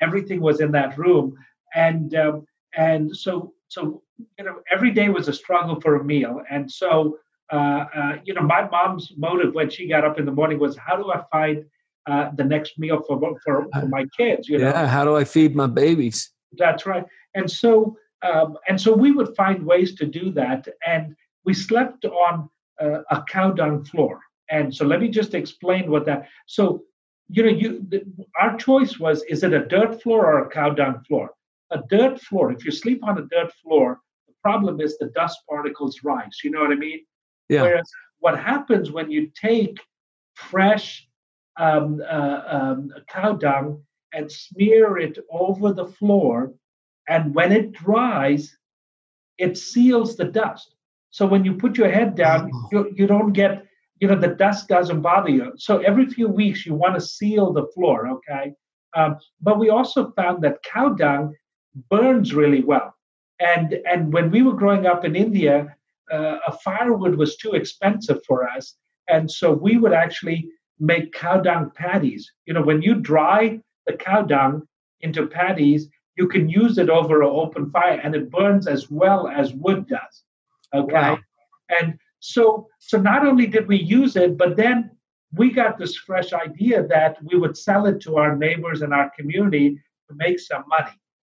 Everything 0.00 0.40
was 0.40 0.60
in 0.60 0.72
that 0.72 0.98
room, 0.98 1.34
and 1.74 2.14
um, 2.14 2.46
and 2.76 3.14
so 3.14 3.52
so 3.68 4.02
you 4.38 4.44
know 4.44 4.60
every 4.70 4.90
day 4.90 5.08
was 5.08 5.28
a 5.28 5.32
struggle 5.32 5.80
for 5.80 5.96
a 5.96 6.04
meal, 6.04 6.42
and 6.50 6.70
so. 6.70 7.18
Uh, 7.52 7.84
uh, 7.94 8.16
you 8.24 8.32
know, 8.32 8.40
my 8.40 8.66
mom's 8.70 9.12
motive 9.18 9.52
when 9.52 9.68
she 9.68 9.86
got 9.86 10.06
up 10.06 10.18
in 10.18 10.24
the 10.24 10.32
morning 10.32 10.58
was, 10.58 10.74
"How 10.78 10.96
do 10.96 11.12
I 11.12 11.22
find 11.30 11.66
uh, 12.06 12.30
the 12.34 12.44
next 12.44 12.78
meal 12.78 13.02
for, 13.06 13.20
for, 13.44 13.68
for 13.72 13.88
my 13.88 14.04
kids. 14.16 14.48
You 14.48 14.58
know? 14.58 14.68
Yeah, 14.68 14.86
how 14.86 15.04
do 15.04 15.16
I 15.16 15.24
feed 15.24 15.54
my 15.54 15.66
babies? 15.66 16.30
That's 16.58 16.86
right. 16.86 17.04
And 17.34 17.50
so 17.50 17.96
um, 18.22 18.56
and 18.68 18.80
so 18.80 18.92
we 18.92 19.10
would 19.10 19.34
find 19.36 19.64
ways 19.66 19.94
to 19.96 20.06
do 20.06 20.30
that. 20.32 20.68
And 20.86 21.16
we 21.44 21.54
slept 21.54 22.04
on 22.04 22.48
uh, 22.80 23.00
a 23.10 23.22
cow 23.28 23.50
dung 23.50 23.84
floor. 23.84 24.20
And 24.50 24.74
so 24.74 24.84
let 24.84 25.00
me 25.00 25.08
just 25.08 25.34
explain 25.34 25.90
what 25.90 26.06
that. 26.06 26.28
So 26.46 26.84
you 27.28 27.42
know, 27.42 27.48
you 27.48 27.86
the, 27.88 28.04
our 28.40 28.56
choice 28.56 28.98
was: 28.98 29.22
is 29.24 29.42
it 29.42 29.52
a 29.52 29.66
dirt 29.66 30.02
floor 30.02 30.26
or 30.26 30.46
a 30.46 30.48
cow 30.48 30.70
dung 30.70 31.02
floor? 31.06 31.30
A 31.70 31.80
dirt 31.88 32.20
floor. 32.20 32.52
If 32.52 32.64
you 32.64 32.70
sleep 32.70 33.02
on 33.02 33.18
a 33.18 33.22
dirt 33.22 33.52
floor, 33.62 34.00
the 34.28 34.34
problem 34.42 34.80
is 34.80 34.98
the 34.98 35.06
dust 35.06 35.40
particles 35.48 36.00
rise. 36.04 36.40
You 36.44 36.50
know 36.50 36.60
what 36.60 36.72
I 36.72 36.76
mean? 36.76 37.00
Yeah. 37.48 37.62
Whereas 37.62 37.90
what 38.18 38.38
happens 38.38 38.90
when 38.90 39.10
you 39.10 39.30
take 39.34 39.78
fresh 40.34 41.08
um, 41.56 42.02
uh, 42.08 42.42
um, 42.46 42.90
cow 43.08 43.32
dung 43.32 43.82
and 44.12 44.30
smear 44.30 44.98
it 44.98 45.18
over 45.30 45.72
the 45.72 45.86
floor. 45.86 46.52
And 47.08 47.34
when 47.34 47.52
it 47.52 47.72
dries, 47.72 48.56
it 49.38 49.56
seals 49.56 50.16
the 50.16 50.24
dust. 50.24 50.74
So 51.12 51.26
when 51.26 51.44
you 51.44 51.54
put 51.54 51.78
your 51.78 51.90
head 51.90 52.16
down, 52.16 52.50
oh. 52.52 52.68
you, 52.72 52.92
you 52.96 53.06
don't 53.06 53.32
get, 53.32 53.64
you 54.00 54.08
know, 54.08 54.18
the 54.18 54.34
dust 54.34 54.66
doesn't 54.66 55.02
bother 55.02 55.28
you. 55.28 55.52
So 55.56 55.78
every 55.78 56.06
few 56.06 56.26
weeks, 56.26 56.66
you 56.66 56.74
want 56.74 56.94
to 56.94 57.00
seal 57.00 57.52
the 57.52 57.66
floor, 57.74 58.08
okay? 58.08 58.52
Um, 58.96 59.18
but 59.40 59.58
we 59.58 59.68
also 59.70 60.10
found 60.16 60.42
that 60.42 60.62
cow 60.64 60.88
dung 60.88 61.34
burns 61.90 62.34
really 62.34 62.64
well. 62.64 62.94
And, 63.40 63.74
and 63.86 64.12
when 64.12 64.30
we 64.30 64.42
were 64.42 64.54
growing 64.54 64.86
up 64.86 65.04
in 65.04 65.14
India, 65.14 65.76
uh, 66.10 66.38
a 66.46 66.52
firewood 66.64 67.14
was 67.14 67.36
too 67.36 67.52
expensive 67.52 68.20
for 68.26 68.48
us. 68.48 68.74
And 69.08 69.30
so 69.30 69.52
we 69.52 69.76
would 69.76 69.92
actually 69.92 70.48
make 70.80 71.12
cow 71.12 71.40
dung 71.40 71.70
patties. 71.74 72.30
You 72.46 72.54
know, 72.54 72.62
when 72.62 72.82
you 72.82 72.94
dry 72.94 73.60
the 73.86 73.92
cow 73.92 74.22
dung 74.22 74.62
into 75.00 75.26
patties, 75.26 75.88
you 76.16 76.26
can 76.26 76.48
use 76.48 76.78
it 76.78 76.90
over 76.90 77.22
an 77.22 77.28
open 77.30 77.70
fire 77.70 78.00
and 78.02 78.14
it 78.14 78.30
burns 78.30 78.66
as 78.66 78.90
well 78.90 79.28
as 79.28 79.52
wood 79.54 79.88
does. 79.88 80.22
Oh, 80.72 80.82
okay. 80.82 80.94
Wow. 80.94 81.18
And 81.80 81.98
so 82.20 82.68
so 82.78 82.98
not 82.98 83.26
only 83.26 83.46
did 83.46 83.66
we 83.68 83.78
use 83.78 84.16
it, 84.16 84.36
but 84.36 84.56
then 84.56 84.90
we 85.32 85.50
got 85.50 85.78
this 85.78 85.96
fresh 85.96 86.32
idea 86.32 86.86
that 86.88 87.16
we 87.22 87.38
would 87.38 87.56
sell 87.56 87.86
it 87.86 88.00
to 88.02 88.16
our 88.16 88.36
neighbors 88.36 88.82
and 88.82 88.92
our 88.92 89.10
community 89.18 89.78
to 90.08 90.14
make 90.16 90.38
some 90.38 90.64
money. 90.68 90.92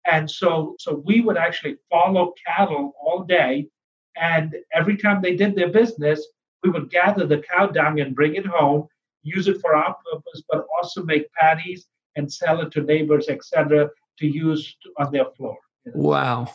And 0.06 0.30
so, 0.30 0.76
so 0.80 1.02
we 1.06 1.22
would 1.22 1.38
actually 1.38 1.78
follow 1.90 2.34
cattle 2.46 2.94
all 3.02 3.24
day. 3.24 3.68
And 4.16 4.56
every 4.74 4.98
time 4.98 5.22
they 5.22 5.36
did 5.36 5.56
their 5.56 5.70
business, 5.70 6.26
we 6.64 6.70
would 6.70 6.90
gather 6.90 7.26
the 7.26 7.42
cow 7.42 7.68
dung 7.68 8.00
and 8.00 8.16
bring 8.16 8.36
it 8.36 8.46
home, 8.46 8.88
use 9.24 9.48
it 9.48 9.60
for 9.62 9.76
our 9.76 9.96
purpose, 10.12 10.44
but 10.50 10.66
also 10.78 11.04
make 11.04 11.32
patties 11.34 11.88
and 12.16 12.32
sell 12.32 12.62
it 12.62 12.72
to 12.72 12.82
neighbors, 12.82 13.28
etc., 13.30 13.90
to 14.20 14.28
use 14.28 14.76
on 14.98 15.12
their 15.12 15.26
floor. 15.36 15.58
Wow! 15.94 16.50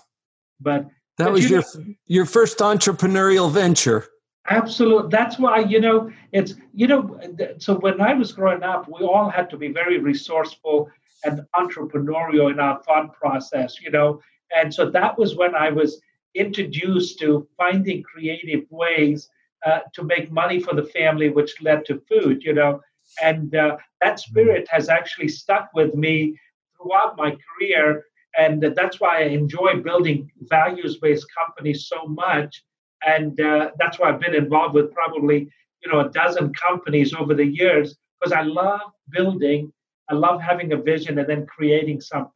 But 0.60 0.86
that 1.20 1.26
but 1.26 1.32
was 1.34 1.44
you 1.44 1.56
your 1.56 1.60
know, 1.60 1.94
your 2.06 2.26
first 2.26 2.58
entrepreneurial 2.58 3.50
venture. 3.50 4.06
Absolutely. 4.48 5.10
That's 5.10 5.38
why, 5.38 5.60
you 5.60 5.80
know, 5.80 6.10
it's, 6.32 6.54
you 6.74 6.86
know, 6.86 7.20
so 7.58 7.76
when 7.76 8.00
I 8.00 8.14
was 8.14 8.32
growing 8.32 8.62
up, 8.62 8.88
we 8.88 9.06
all 9.06 9.28
had 9.28 9.48
to 9.50 9.56
be 9.56 9.68
very 9.68 9.98
resourceful 9.98 10.90
and 11.24 11.42
entrepreneurial 11.54 12.50
in 12.50 12.58
our 12.58 12.82
thought 12.82 13.12
process, 13.14 13.80
you 13.80 13.90
know. 13.90 14.20
And 14.54 14.72
so 14.72 14.90
that 14.90 15.18
was 15.18 15.36
when 15.36 15.54
I 15.54 15.70
was 15.70 16.00
introduced 16.34 17.18
to 17.20 17.46
finding 17.56 18.02
creative 18.02 18.64
ways 18.70 19.28
uh, 19.64 19.80
to 19.94 20.02
make 20.02 20.32
money 20.32 20.58
for 20.58 20.74
the 20.74 20.84
family, 20.84 21.28
which 21.28 21.60
led 21.60 21.84
to 21.86 22.02
food, 22.08 22.42
you 22.42 22.54
know. 22.54 22.80
And 23.22 23.54
uh, 23.54 23.76
that 24.00 24.20
spirit 24.20 24.66
has 24.70 24.88
actually 24.88 25.28
stuck 25.28 25.70
with 25.74 25.94
me 25.94 26.36
throughout 26.76 27.16
my 27.16 27.36
career. 27.46 28.06
And 28.36 28.62
that's 28.76 29.00
why 29.00 29.22
I 29.22 29.26
enjoy 29.26 29.80
building 29.82 30.30
values 30.42 30.98
based 30.98 31.26
companies 31.36 31.88
so 31.88 32.06
much 32.06 32.62
and 33.04 33.40
uh, 33.40 33.70
that's 33.78 33.98
why 33.98 34.10
I've 34.10 34.20
been 34.20 34.34
involved 34.34 34.74
with 34.74 34.92
probably 34.92 35.48
you 35.82 35.92
know 35.92 36.00
a 36.00 36.10
dozen 36.10 36.52
companies 36.52 37.14
over 37.14 37.34
the 37.34 37.46
years 37.46 37.96
because 38.20 38.32
I 38.32 38.42
love 38.42 38.80
building, 39.10 39.72
I 40.08 40.14
love 40.14 40.40
having 40.40 40.72
a 40.72 40.76
vision 40.76 41.18
and 41.18 41.28
then 41.28 41.46
creating 41.46 42.00
something. 42.00 42.32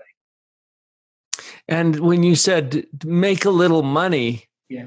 And 1.69 2.01
when 2.01 2.23
you 2.23 2.35
said 2.37 2.87
make 3.05 3.45
a 3.45 3.51
little 3.51 3.83
money, 3.83 4.45
yeah, 4.69 4.87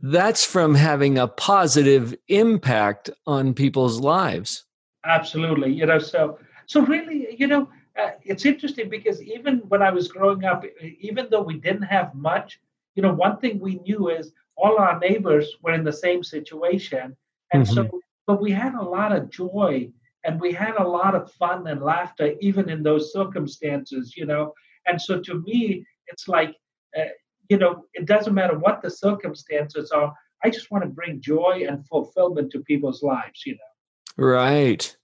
that's 0.00 0.44
from 0.44 0.74
having 0.74 1.18
a 1.18 1.28
positive 1.28 2.14
impact 2.28 3.10
on 3.26 3.54
people's 3.54 4.00
lives. 4.00 4.64
Absolutely, 5.04 5.72
you 5.72 5.86
know. 5.86 5.98
So 5.98 6.38
so 6.66 6.82
really, 6.82 7.34
you 7.38 7.46
know, 7.46 7.68
uh, 7.98 8.10
it's 8.24 8.46
interesting 8.46 8.88
because 8.88 9.20
even 9.22 9.58
when 9.68 9.82
I 9.82 9.90
was 9.90 10.08
growing 10.08 10.44
up, 10.44 10.64
even 11.00 11.26
though 11.30 11.42
we 11.42 11.58
didn't 11.58 11.82
have 11.82 12.14
much, 12.14 12.60
you 12.94 13.02
know, 13.02 13.12
one 13.12 13.38
thing 13.38 13.58
we 13.58 13.80
knew 13.80 14.08
is 14.08 14.32
all 14.56 14.78
our 14.78 14.98
neighbors 14.98 15.56
were 15.62 15.72
in 15.72 15.84
the 15.84 15.92
same 15.92 16.22
situation. 16.22 17.16
And 17.52 17.64
mm-hmm. 17.64 17.74
so, 17.74 18.00
but 18.26 18.40
we 18.40 18.50
had 18.50 18.74
a 18.74 18.82
lot 18.82 19.12
of 19.12 19.30
joy 19.30 19.90
and 20.24 20.40
we 20.40 20.52
had 20.52 20.76
a 20.76 20.86
lot 20.86 21.14
of 21.14 21.32
fun 21.32 21.66
and 21.66 21.82
laughter, 21.82 22.34
even 22.40 22.68
in 22.68 22.82
those 22.82 23.12
circumstances, 23.12 24.14
you 24.16 24.26
know. 24.26 24.52
And 24.86 25.00
so 25.00 25.20
to 25.20 25.42
me, 25.42 25.84
it's 26.06 26.28
like, 26.28 26.54
uh, 26.98 27.04
you 27.48 27.58
know, 27.58 27.84
it 27.94 28.06
doesn't 28.06 28.34
matter 28.34 28.58
what 28.58 28.82
the 28.82 28.90
circumstances 28.90 29.90
are. 29.90 30.12
I 30.44 30.50
just 30.50 30.70
want 30.70 30.84
to 30.84 30.90
bring 30.90 31.20
joy 31.20 31.64
and 31.68 31.86
fulfillment 31.86 32.52
to 32.52 32.60
people's 32.60 33.02
lives, 33.02 33.44
you 33.44 33.54
know. 33.54 34.24
Right. 34.24 34.96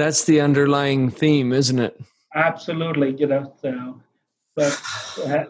That's 0.00 0.24
the 0.24 0.40
underlying 0.40 1.10
theme, 1.10 1.52
isn't 1.52 1.78
it? 1.78 2.00
Absolutely, 2.34 3.14
you 3.16 3.26
know. 3.26 3.52
So, 3.60 4.00
but 4.56 4.80
uh, 5.26 5.44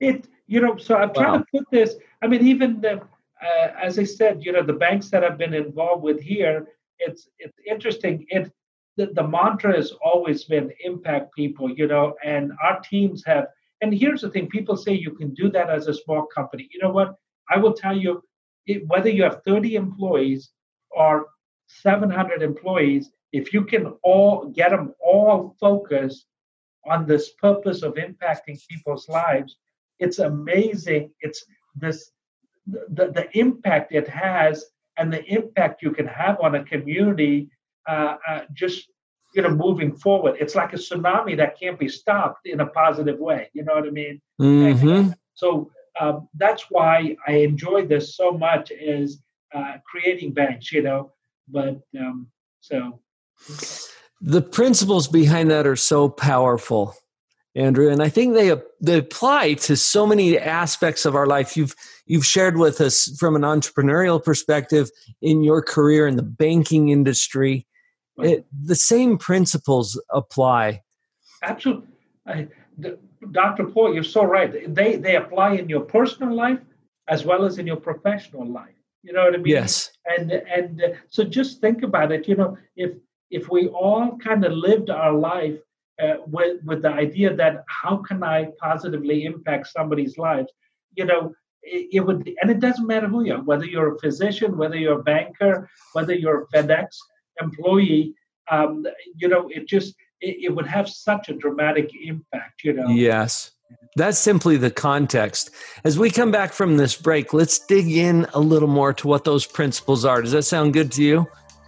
it, 0.00 0.26
you 0.46 0.60
know, 0.60 0.76
so 0.76 0.96
I'm 0.96 1.14
trying 1.14 1.32
wow. 1.32 1.38
to 1.38 1.44
put 1.52 1.70
this 1.70 1.94
I 2.22 2.26
mean, 2.26 2.46
even 2.46 2.80
the, 2.80 3.00
uh, 3.00 3.68
as 3.80 3.98
I 3.98 4.04
said, 4.04 4.44
you 4.44 4.52
know, 4.52 4.62
the 4.62 4.72
banks 4.72 5.10
that 5.10 5.22
I've 5.22 5.38
been 5.38 5.54
involved 5.54 6.02
with 6.02 6.20
here, 6.20 6.66
it's 6.98 7.28
it's 7.38 7.58
interesting. 7.64 8.26
It 8.28 8.52
the, 8.96 9.06
the 9.12 9.26
mantra 9.26 9.76
has 9.76 9.92
always 10.04 10.44
been 10.44 10.72
impact 10.84 11.34
people, 11.34 11.70
you 11.70 11.86
know, 11.86 12.14
and 12.24 12.52
our 12.62 12.80
teams 12.80 13.22
have. 13.26 13.46
And 13.82 13.92
here's 13.92 14.22
the 14.22 14.30
thing: 14.30 14.48
people 14.48 14.76
say 14.76 14.92
you 14.92 15.12
can 15.12 15.34
do 15.34 15.50
that 15.50 15.70
as 15.70 15.86
a 15.86 15.94
small 15.94 16.26
company. 16.26 16.68
You 16.72 16.80
know 16.82 16.90
what? 16.90 17.14
I 17.50 17.58
will 17.58 17.74
tell 17.74 17.96
you, 17.96 18.22
it, 18.66 18.86
whether 18.88 19.10
you 19.10 19.22
have 19.22 19.42
30 19.46 19.76
employees 19.76 20.50
or 20.90 21.26
700 21.68 22.42
employees, 22.42 23.10
if 23.32 23.52
you 23.52 23.64
can 23.64 23.86
all 24.02 24.46
get 24.46 24.70
them 24.70 24.94
all 25.04 25.56
focused 25.60 26.26
on 26.86 27.06
this 27.06 27.30
purpose 27.32 27.82
of 27.82 27.94
impacting 27.94 28.58
people's 28.68 29.08
lives, 29.08 29.56
it's 29.98 30.18
amazing. 30.18 31.10
It's 31.20 31.44
this 31.74 32.10
the, 32.66 33.10
the 33.12 33.28
impact 33.38 33.92
it 33.92 34.08
has 34.08 34.64
and 34.96 35.12
the 35.12 35.24
impact 35.24 35.82
you 35.82 35.92
can 35.92 36.06
have 36.06 36.40
on 36.40 36.54
a 36.54 36.64
community 36.64 37.48
uh, 37.88 38.16
uh, 38.28 38.40
just 38.52 38.88
you 39.34 39.42
know 39.42 39.50
moving 39.50 39.94
forward 39.94 40.36
it's 40.40 40.54
like 40.54 40.72
a 40.72 40.76
tsunami 40.76 41.36
that 41.36 41.58
can't 41.58 41.78
be 41.78 41.88
stopped 41.88 42.46
in 42.46 42.60
a 42.60 42.66
positive 42.66 43.18
way 43.18 43.48
you 43.52 43.62
know 43.62 43.74
what 43.74 43.86
i 43.86 43.90
mean 43.90 44.20
mm-hmm. 44.40 45.10
so 45.34 45.70
um, 46.00 46.28
that's 46.34 46.64
why 46.70 47.14
i 47.26 47.32
enjoy 47.32 47.86
this 47.86 48.16
so 48.16 48.32
much 48.32 48.70
is 48.70 49.22
uh, 49.54 49.74
creating 49.84 50.32
banks 50.32 50.72
you 50.72 50.82
know 50.82 51.12
but 51.48 51.80
um, 52.00 52.26
so 52.60 52.98
the 54.20 54.42
principles 54.42 55.08
behind 55.08 55.50
that 55.50 55.66
are 55.66 55.76
so 55.76 56.08
powerful 56.08 56.94
Andrew, 57.56 57.88
and 57.88 58.02
I 58.02 58.10
think 58.10 58.34
they 58.34 58.54
they 58.82 58.98
apply 58.98 59.54
to 59.54 59.76
so 59.76 60.06
many 60.06 60.38
aspects 60.38 61.06
of 61.06 61.14
our 61.16 61.26
life. 61.26 61.56
You've 61.56 61.74
you've 62.04 62.26
shared 62.26 62.58
with 62.58 62.82
us 62.82 63.16
from 63.18 63.34
an 63.34 63.42
entrepreneurial 63.42 64.22
perspective 64.22 64.90
in 65.22 65.42
your 65.42 65.62
career 65.62 66.06
in 66.06 66.16
the 66.16 66.22
banking 66.22 66.90
industry. 66.90 67.66
It, 68.18 68.44
the 68.52 68.74
same 68.74 69.16
principles 69.16 70.00
apply. 70.10 70.82
Absolutely, 71.42 71.88
I, 72.26 72.48
the, 72.76 72.98
Dr. 73.32 73.64
Paul, 73.64 73.94
you're 73.94 74.04
so 74.04 74.24
right. 74.24 74.74
They 74.74 74.96
they 74.96 75.16
apply 75.16 75.54
in 75.54 75.70
your 75.70 75.80
personal 75.80 76.34
life 76.34 76.60
as 77.08 77.24
well 77.24 77.46
as 77.46 77.56
in 77.56 77.66
your 77.66 77.76
professional 77.76 78.46
life. 78.46 78.74
You 79.02 79.14
know 79.14 79.24
what 79.24 79.34
I 79.34 79.38
mean? 79.38 79.46
Yes. 79.46 79.92
And 80.04 80.30
and 80.30 80.82
uh, 80.82 80.88
so 81.08 81.24
just 81.24 81.62
think 81.62 81.82
about 81.82 82.12
it. 82.12 82.28
You 82.28 82.36
know, 82.36 82.58
if 82.76 82.92
if 83.30 83.48
we 83.50 83.68
all 83.68 84.16
kind 84.18 84.44
of 84.44 84.52
lived 84.52 84.90
our 84.90 85.12
life 85.12 85.58
uh, 86.02 86.16
with 86.26 86.62
with 86.64 86.82
the 86.82 86.90
idea 86.90 87.34
that 87.34 87.64
how 87.68 87.96
can 87.96 88.22
I 88.22 88.48
positively 88.60 89.24
impact 89.24 89.68
somebody's 89.68 90.18
lives? 90.18 90.52
You 90.94 91.06
know, 91.06 91.32
it, 91.62 91.88
it, 91.92 92.00
would, 92.00 92.28
and 92.40 92.50
it 92.50 92.60
doesn't 92.60 92.86
matter 92.86 93.08
who 93.08 93.24
you 93.24 93.34
are, 93.34 93.42
whether 93.42 93.64
you're 93.64 93.94
a 93.94 93.98
physician, 93.98 94.56
whether 94.56 94.76
you're 94.76 95.00
a 95.00 95.02
banker, 95.02 95.68
whether 95.92 96.14
you're 96.14 96.42
a 96.42 96.46
FedEx 96.56 96.86
employee. 97.40 98.14
Um, 98.50 98.86
you 99.16 99.28
know, 99.28 99.48
it 99.48 99.66
just 99.66 99.94
it, 100.20 100.36
it 100.44 100.54
would 100.54 100.66
have 100.66 100.88
such 100.88 101.28
a 101.28 101.34
dramatic 101.34 101.90
impact. 102.04 102.62
You 102.64 102.74
know. 102.74 102.88
Yes. 102.88 103.52
That's 103.96 104.18
simply 104.18 104.58
the 104.58 104.70
context. 104.70 105.50
As 105.82 105.98
we 105.98 106.10
come 106.10 106.30
back 106.30 106.52
from 106.52 106.76
this 106.76 106.94
break, 106.94 107.32
let's 107.32 107.58
dig 107.58 107.88
in 107.88 108.26
a 108.34 108.38
little 108.38 108.68
more 108.68 108.92
to 108.92 109.08
what 109.08 109.24
those 109.24 109.46
principles 109.46 110.04
are. 110.04 110.22
Does 110.22 110.32
that 110.32 110.42
sound 110.42 110.74
good 110.74 110.92
to 110.92 111.02
you? 111.02 111.26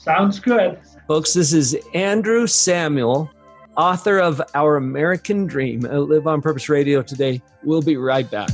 Sounds 0.09 0.41
good. 0.41 0.79
Folks, 1.07 1.35
this 1.35 1.53
is 1.53 1.77
Andrew 1.93 2.47
Samuel 2.47 3.31
author 3.77 4.19
of 4.19 4.41
Our 4.55 4.77
American 4.77 5.47
Dream 5.47 5.85
at 5.85 6.01
Live 6.01 6.27
on 6.27 6.41
Purpose 6.41 6.71
Radio 6.71 7.03
today. 7.03 7.43
We'll 7.63 7.83
be 7.83 7.99
right 7.99 8.29
back. 8.31 8.49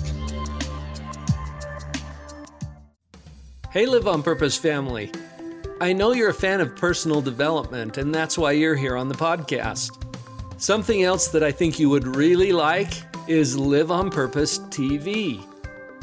Hey, 3.71 3.87
Live 3.87 4.09
on 4.09 4.25
Purpose 4.25 4.57
family. 4.59 5.13
I 5.81 5.93
know 5.93 6.13
you're 6.13 6.31
a 6.31 6.35
fan 6.35 6.61
of 6.61 6.75
personal 6.75 7.21
development, 7.21 7.99
and 7.99 8.13
that's 8.13 8.37
why 8.37 8.51
you're 8.51 8.75
here 8.75 8.97
on 8.97 9.09
the 9.09 9.15
podcast. 9.15 9.91
Something 10.61 11.05
else 11.05 11.29
that 11.29 11.45
I 11.45 11.53
think 11.53 11.79
you 11.79 11.89
would 11.89 12.17
really 12.17 12.51
like 12.51 12.95
is 13.29 13.57
Live 13.57 13.93
on 13.93 14.11
Purpose 14.11 14.59
TV. 14.59 15.54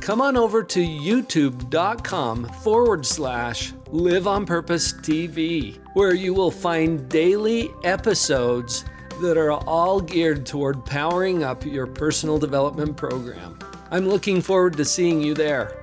Come 0.02 0.20
on 0.20 0.36
over 0.36 0.64
to 0.64 0.80
youtube.com 0.80 2.46
forward 2.64 3.06
slash 3.06 3.72
Live 3.92 4.26
on 4.26 4.48
Purpose 4.48 4.94
TV, 4.94 5.78
where 5.94 6.16
you 6.16 6.34
will 6.34 6.50
find 6.50 7.08
daily 7.08 7.70
episodes 7.84 8.84
that 9.22 9.38
are 9.38 9.52
all 9.52 10.02
geared 10.02 10.44
toward 10.44 10.84
powering 10.86 11.44
up 11.44 11.64
your 11.64 11.86
personal 11.86 12.40
development 12.40 12.98
program. 12.98 13.60
I'm 13.92 14.08
looking 14.08 14.42
forward 14.42 14.76
to 14.78 14.86
seeing 14.86 15.22
you 15.22 15.36
there. 15.36 15.78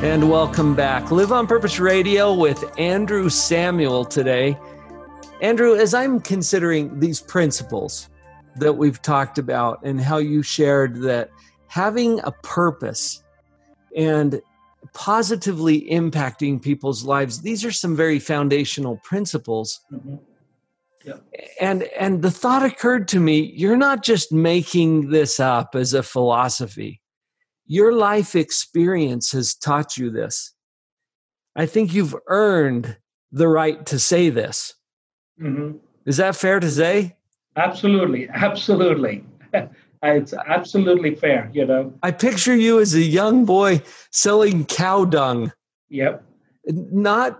And 0.00 0.30
welcome 0.30 0.76
back. 0.76 1.10
Live 1.10 1.32
on 1.32 1.48
Purpose 1.48 1.80
Radio 1.80 2.32
with 2.32 2.62
Andrew 2.78 3.28
Samuel 3.28 4.04
today. 4.04 4.56
Andrew, 5.40 5.74
as 5.74 5.92
I'm 5.92 6.20
considering 6.20 7.00
these 7.00 7.20
principles 7.20 8.10
that 8.58 8.74
we've 8.74 9.00
talked 9.02 9.38
about 9.38 9.80
and 9.82 10.00
how 10.00 10.18
you 10.18 10.42
shared 10.42 10.96
that 11.02 11.30
having 11.68 12.20
a 12.24 12.32
purpose 12.42 13.22
and 13.96 14.40
positively 14.92 15.82
impacting 15.90 16.62
people's 16.62 17.04
lives 17.04 17.42
these 17.42 17.64
are 17.64 17.72
some 17.72 17.96
very 17.96 18.18
foundational 18.18 18.98
principles 18.98 19.80
mm-hmm. 19.92 20.14
yeah. 21.04 21.14
and 21.60 21.82
and 21.98 22.22
the 22.22 22.30
thought 22.30 22.64
occurred 22.64 23.08
to 23.08 23.18
me 23.18 23.52
you're 23.54 23.76
not 23.76 24.02
just 24.02 24.32
making 24.32 25.10
this 25.10 25.40
up 25.40 25.74
as 25.74 25.92
a 25.92 26.02
philosophy 26.02 27.00
your 27.66 27.92
life 27.92 28.36
experience 28.36 29.32
has 29.32 29.54
taught 29.54 29.96
you 29.96 30.10
this. 30.10 30.54
I 31.56 31.66
think 31.66 31.92
you've 31.92 32.14
earned 32.28 32.96
the 33.32 33.48
right 33.48 33.84
to 33.86 33.98
say 33.98 34.30
this. 34.30 34.74
Mm-hmm. 35.40 35.78
Is 36.04 36.18
that 36.18 36.36
fair 36.36 36.60
to 36.60 36.70
say? 36.70 37.16
Absolutely, 37.56 38.28
absolutely. 38.28 39.24
it's 40.02 40.34
absolutely 40.34 41.14
fair, 41.14 41.50
you 41.52 41.66
know. 41.66 41.92
I 42.02 42.10
picture 42.10 42.54
you 42.54 42.80
as 42.80 42.94
a 42.94 43.00
young 43.00 43.44
boy 43.44 43.82
selling 44.10 44.66
cow 44.66 45.04
dung. 45.04 45.52
Yep. 45.88 46.22
Not 46.66 47.38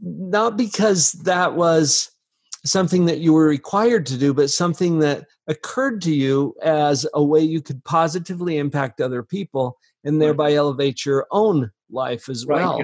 not 0.00 0.56
because 0.56 1.12
that 1.12 1.54
was 1.54 2.10
something 2.64 3.06
that 3.06 3.18
you 3.18 3.32
were 3.32 3.46
required 3.46 4.06
to 4.06 4.18
do, 4.18 4.34
but 4.34 4.50
something 4.50 4.98
that 4.98 5.24
occurred 5.46 6.00
to 6.02 6.14
you 6.14 6.54
as 6.62 7.06
a 7.14 7.22
way 7.22 7.40
you 7.40 7.60
could 7.60 7.82
positively 7.84 8.58
impact 8.58 9.00
other 9.00 9.22
people 9.22 9.78
and 10.04 10.20
thereby 10.20 10.52
elevate 10.52 11.04
your 11.04 11.26
own 11.30 11.70
life 11.90 12.28
as 12.28 12.46
right. 12.46 12.58
well. 12.58 12.82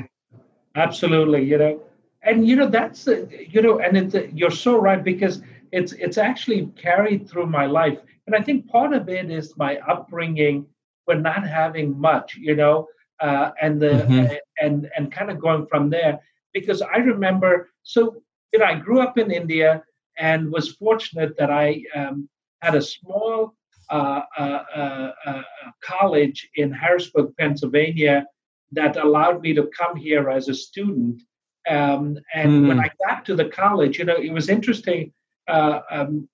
Absolutely, 0.77 1.43
you 1.43 1.59
know, 1.59 1.81
and 2.23 2.47
you 2.47 2.57
know 2.57 2.69
that's 2.69 3.07
you 3.07 3.63
know, 3.63 3.79
and 3.81 3.97
it's, 3.97 4.33
you're 4.33 4.51
so 4.51 4.77
right 4.77 5.03
because 5.03 5.43
it's 5.73 5.93
it's 5.93 6.19
actually 6.19 6.67
carried 6.77 7.29
through 7.29 7.47
my 7.47 7.67
life, 7.67 7.99
and 8.27 8.35
I 8.35 8.43
think 8.43 8.69
part 8.69 8.93
of 8.93 9.09
it 9.09 9.31
is 9.31 9.57
my 9.57 9.79
upbringing, 9.89 10.67
but 11.07 11.21
not 11.21 11.47
having 11.47 11.99
much, 11.99 12.37
you 12.37 12.57
know, 12.57 12.89
uh, 13.21 13.51
and 13.61 13.81
the 13.81 13.91
mm-hmm. 13.91 14.35
and 14.61 14.91
and 14.97 15.13
kind 15.13 15.31
of 15.31 15.41
going 15.41 15.67
from 15.67 15.91
there 15.91 16.21
because 16.53 16.83
I 16.83 16.97
remember 16.97 17.69
so 17.83 18.23
you 18.53 18.59
know 18.59 18.67
I 18.67 18.75
grew 18.75 19.01
up 19.01 19.19
in 19.19 19.31
India 19.31 19.83
and 20.19 20.51
was 20.51 20.73
fortunate 20.73 21.37
that 21.39 21.51
I 21.51 21.83
um, 21.95 22.29
had 22.61 22.75
a 22.75 22.83
small 22.83 23.55
uh, 23.91 24.23
uh, 24.39 24.63
uh, 24.77 25.13
uh, 25.27 25.43
college 25.83 26.49
in 26.55 26.71
Harrisburg, 26.71 27.33
Pennsylvania, 27.39 28.27
that 28.73 28.97
allowed 28.97 29.41
me 29.41 29.53
to 29.55 29.69
come 29.77 29.97
here 29.97 30.31
as 30.31 30.49
a 30.49 30.55
student. 30.55 31.23
Um, 31.69 32.19
and 32.35 32.65
mm. 32.65 32.69
when 32.69 32.81
I 32.81 32.91
got 33.07 33.25
to 33.27 33.35
the 33.35 33.47
college, 33.47 33.99
you 33.99 34.05
know, 34.05 34.17
it 34.17 34.33
was 34.33 34.49
interesting. 34.49 35.13
Uh, 35.51 35.81
um, 35.91 36.29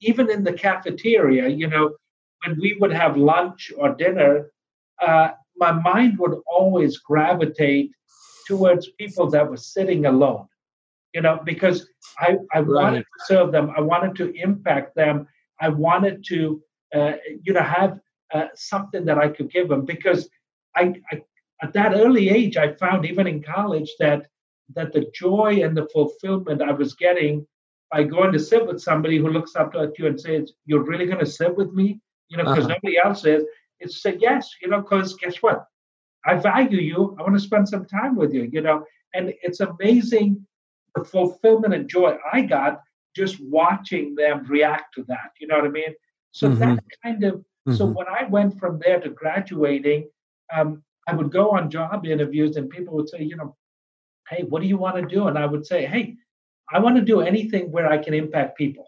even 0.00 0.30
in 0.30 0.44
the 0.44 0.52
cafeteria, 0.52 1.48
you 1.48 1.68
know, 1.68 1.94
when 2.44 2.58
we 2.60 2.76
would 2.80 2.92
have 2.92 3.16
lunch 3.16 3.72
or 3.76 3.94
dinner, 3.94 4.50
uh, 5.00 5.30
my 5.56 5.72
mind 5.72 6.18
would 6.18 6.36
always 6.46 6.98
gravitate 6.98 7.90
towards 8.46 8.90
people 9.00 9.28
that 9.30 9.48
were 9.48 9.56
sitting 9.56 10.06
alone. 10.06 10.46
You 11.14 11.22
know, 11.22 11.40
because 11.44 11.88
I, 12.18 12.36
I 12.54 12.60
right. 12.60 12.82
wanted 12.82 13.00
to 13.00 13.24
serve 13.24 13.52
them, 13.52 13.72
I 13.76 13.80
wanted 13.80 14.14
to 14.16 14.32
impact 14.34 14.94
them, 14.94 15.26
I 15.60 15.70
wanted 15.70 16.24
to, 16.28 16.62
uh, 16.94 17.12
you 17.42 17.52
know, 17.54 17.62
have 17.62 17.98
uh, 18.34 18.48
something 18.54 19.04
that 19.06 19.18
I 19.18 19.28
could 19.28 19.50
give 19.50 19.68
them 19.68 19.84
because 19.84 20.28
I, 20.76 20.94
I, 21.10 21.22
at 21.62 21.72
that 21.72 21.94
early 21.94 22.28
age, 22.28 22.56
I 22.56 22.74
found 22.74 23.06
even 23.06 23.26
in 23.26 23.42
college 23.42 23.90
that 23.98 24.26
that 24.74 24.92
the 24.92 25.10
joy 25.14 25.60
and 25.64 25.74
the 25.74 25.88
fulfillment 25.94 26.60
I 26.60 26.72
was 26.72 26.92
getting 26.94 27.46
by 27.90 28.02
going 28.02 28.32
to 28.32 28.38
sit 28.38 28.66
with 28.66 28.80
somebody 28.80 29.18
who 29.18 29.28
looks 29.28 29.56
up 29.56 29.72
to 29.72 29.92
you 29.98 30.06
and 30.06 30.20
says, 30.20 30.52
"You're 30.66 30.84
really 30.84 31.06
going 31.06 31.20
to 31.20 31.26
sit 31.26 31.56
with 31.56 31.72
me," 31.72 32.00
you 32.28 32.36
know, 32.36 32.44
because 32.44 32.64
uh-huh. 32.64 32.78
nobody 32.82 32.98
else 32.98 33.24
is. 33.24 33.44
It's 33.80 34.02
said 34.02 34.18
yes, 34.20 34.50
you 34.60 34.68
know, 34.68 34.80
because 34.80 35.14
guess 35.14 35.36
what? 35.36 35.64
I 36.26 36.34
value 36.34 36.80
you. 36.80 37.16
I 37.18 37.22
want 37.22 37.34
to 37.34 37.40
spend 37.40 37.68
some 37.68 37.86
time 37.86 38.16
with 38.16 38.34
you, 38.34 38.48
you 38.52 38.60
know. 38.60 38.84
And 39.14 39.32
it's 39.42 39.60
amazing 39.60 40.44
the 40.94 41.04
fulfillment 41.04 41.74
and 41.74 41.88
joy 41.88 42.16
I 42.32 42.42
got 42.42 42.80
just 43.14 43.40
watching 43.40 44.14
them 44.14 44.44
react 44.46 44.94
to 44.94 45.04
that. 45.08 45.30
You 45.40 45.46
know 45.46 45.56
what 45.56 45.64
I 45.64 45.70
mean? 45.70 45.94
So 46.32 46.48
mm-hmm. 46.48 46.60
that 46.60 46.84
kind 47.02 47.24
of 47.24 47.34
mm-hmm. 47.34 47.74
so 47.74 47.86
when 47.86 48.06
I 48.08 48.24
went 48.24 48.58
from 48.58 48.80
there 48.84 49.00
to 49.00 49.10
graduating, 49.10 50.08
um, 50.54 50.82
I 51.06 51.14
would 51.14 51.32
go 51.32 51.50
on 51.50 51.70
job 51.70 52.06
interviews 52.06 52.56
and 52.56 52.68
people 52.68 52.94
would 52.94 53.08
say, 53.08 53.22
you 53.22 53.36
know, 53.36 53.56
hey, 54.28 54.44
what 54.44 54.60
do 54.60 54.68
you 54.68 54.76
want 54.76 54.96
to 54.96 55.02
do? 55.02 55.28
And 55.28 55.38
I 55.38 55.46
would 55.46 55.66
say, 55.66 55.86
hey, 55.86 56.16
I 56.72 56.78
want 56.78 56.96
to 56.96 57.02
do 57.02 57.20
anything 57.20 57.70
where 57.70 57.90
I 57.90 57.98
can 57.98 58.14
impact 58.14 58.58
people. 58.58 58.86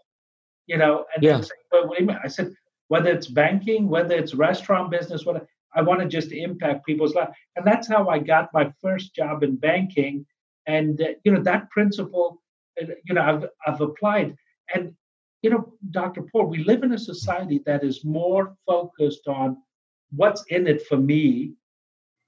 You 0.67 0.77
know, 0.77 1.05
and 1.13 1.23
yeah. 1.23 1.41
say, 1.41 1.49
well, 1.71 1.87
what 1.87 1.97
do 1.97 2.03
you 2.03 2.07
mean? 2.07 2.19
I 2.23 2.27
said, 2.27 2.53
whether 2.87 3.09
it's 3.09 3.27
banking, 3.27 3.89
whether 3.89 4.15
it's 4.15 4.33
restaurant 4.33 4.91
business, 4.91 5.25
whatever, 5.25 5.47
I 5.73 5.81
want 5.81 6.01
to 6.01 6.07
just 6.07 6.31
impact 6.31 6.85
people's 6.85 7.15
life. 7.15 7.29
And 7.55 7.65
that's 7.65 7.87
how 7.87 8.07
I 8.09 8.19
got 8.19 8.53
my 8.53 8.71
first 8.81 9.15
job 9.15 9.43
in 9.43 9.55
banking. 9.55 10.25
And 10.67 11.01
uh, 11.01 11.07
you 11.23 11.31
know 11.31 11.41
that 11.43 11.69
principle 11.71 12.41
you 12.77 13.13
know 13.13 13.21
I've 13.21 13.45
I've 13.65 13.81
applied 13.81 14.35
and 14.73 14.93
you 15.41 15.49
know 15.49 15.73
Dr. 15.91 16.23
Paul 16.23 16.45
we 16.45 16.63
live 16.63 16.83
in 16.83 16.93
a 16.93 16.97
society 16.97 17.61
that 17.65 17.83
is 17.83 18.05
more 18.05 18.55
focused 18.65 19.27
on 19.27 19.57
what's 20.15 20.43
in 20.49 20.67
it 20.67 20.85
for 20.87 20.97
me 20.97 21.53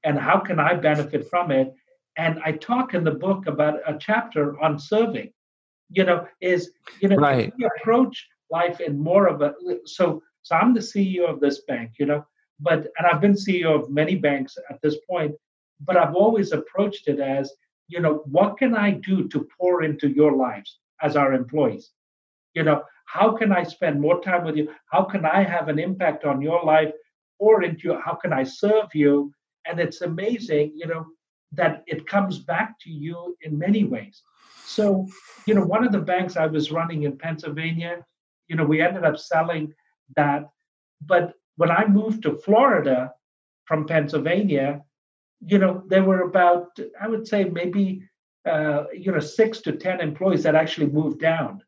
and 0.03 0.17
how 0.17 0.39
can 0.39 0.59
I 0.59 0.73
benefit 0.75 1.29
from 1.29 1.51
it 1.51 1.73
and 2.17 2.39
I 2.43 2.53
talk 2.53 2.93
in 2.93 3.03
the 3.03 3.11
book 3.11 3.47
about 3.47 3.79
a 3.87 3.97
chapter 3.97 4.59
on 4.59 4.79
serving 4.79 5.31
you 5.89 6.03
know 6.03 6.27
is 6.41 6.71
you 7.01 7.09
know 7.09 7.15
right. 7.15 7.53
we 7.57 7.65
approach 7.65 8.27
life 8.51 8.79
in 8.79 8.99
more 8.99 9.27
of 9.27 9.41
a 9.41 9.53
so 9.85 10.21
so 10.41 10.55
I'm 10.55 10.73
the 10.73 10.79
CEO 10.79 11.29
of 11.29 11.39
this 11.39 11.61
bank 11.67 11.91
you 11.99 12.05
know 12.05 12.25
but 12.59 12.87
and 12.97 13.07
I've 13.07 13.21
been 13.21 13.33
CEO 13.33 13.79
of 13.79 13.89
many 13.89 14.15
banks 14.15 14.57
at 14.69 14.81
this 14.81 14.97
point 15.09 15.35
but 15.81 15.97
I've 15.97 16.15
always 16.15 16.51
approached 16.51 17.07
it 17.07 17.19
as 17.19 17.51
you 17.87 17.99
know, 17.99 18.23
what 18.25 18.57
can 18.57 18.75
I 18.75 18.91
do 18.91 19.27
to 19.29 19.47
pour 19.59 19.83
into 19.83 20.09
your 20.09 20.35
lives 20.35 20.79
as 21.01 21.15
our 21.15 21.33
employees? 21.33 21.91
You 22.53 22.63
know, 22.63 22.83
how 23.05 23.35
can 23.35 23.51
I 23.51 23.63
spend 23.63 23.99
more 23.99 24.21
time 24.21 24.45
with 24.45 24.55
you? 24.55 24.69
How 24.91 25.03
can 25.03 25.25
I 25.25 25.43
have 25.43 25.67
an 25.67 25.79
impact 25.79 26.23
on 26.25 26.41
your 26.41 26.63
life? 26.63 26.91
Pour 27.39 27.63
into? 27.63 27.99
How 27.99 28.15
can 28.15 28.31
I 28.33 28.43
serve 28.43 28.89
you? 28.93 29.33
And 29.65 29.79
it's 29.79 30.01
amazing, 30.01 30.73
you 30.75 30.87
know, 30.87 31.05
that 31.51 31.83
it 31.87 32.07
comes 32.07 32.39
back 32.39 32.79
to 32.81 32.89
you 32.89 33.37
in 33.41 33.57
many 33.57 33.83
ways. 33.83 34.21
So, 34.65 35.07
you 35.45 35.53
know, 35.53 35.65
one 35.65 35.85
of 35.85 35.91
the 35.91 35.99
banks 35.99 36.37
I 36.37 36.47
was 36.47 36.71
running 36.71 37.03
in 37.03 37.17
Pennsylvania, 37.17 38.05
you 38.47 38.55
know, 38.55 38.65
we 38.65 38.81
ended 38.81 39.03
up 39.03 39.17
selling 39.17 39.73
that. 40.15 40.49
But 41.01 41.33
when 41.57 41.71
I 41.71 41.85
moved 41.85 42.23
to 42.23 42.37
Florida 42.37 43.13
from 43.65 43.85
Pennsylvania, 43.85 44.83
you 45.45 45.57
know, 45.57 45.83
there 45.87 46.03
were 46.03 46.21
about, 46.21 46.77
I 46.99 47.07
would 47.07 47.27
say, 47.27 47.43
maybe, 47.43 48.03
uh, 48.45 48.85
you 48.93 49.11
know, 49.11 49.19
six 49.19 49.61
to 49.61 49.73
10 49.73 49.99
employees 49.99 50.43
that 50.43 50.55
actually 50.55 50.87
moved 50.87 51.19
down. 51.19 51.61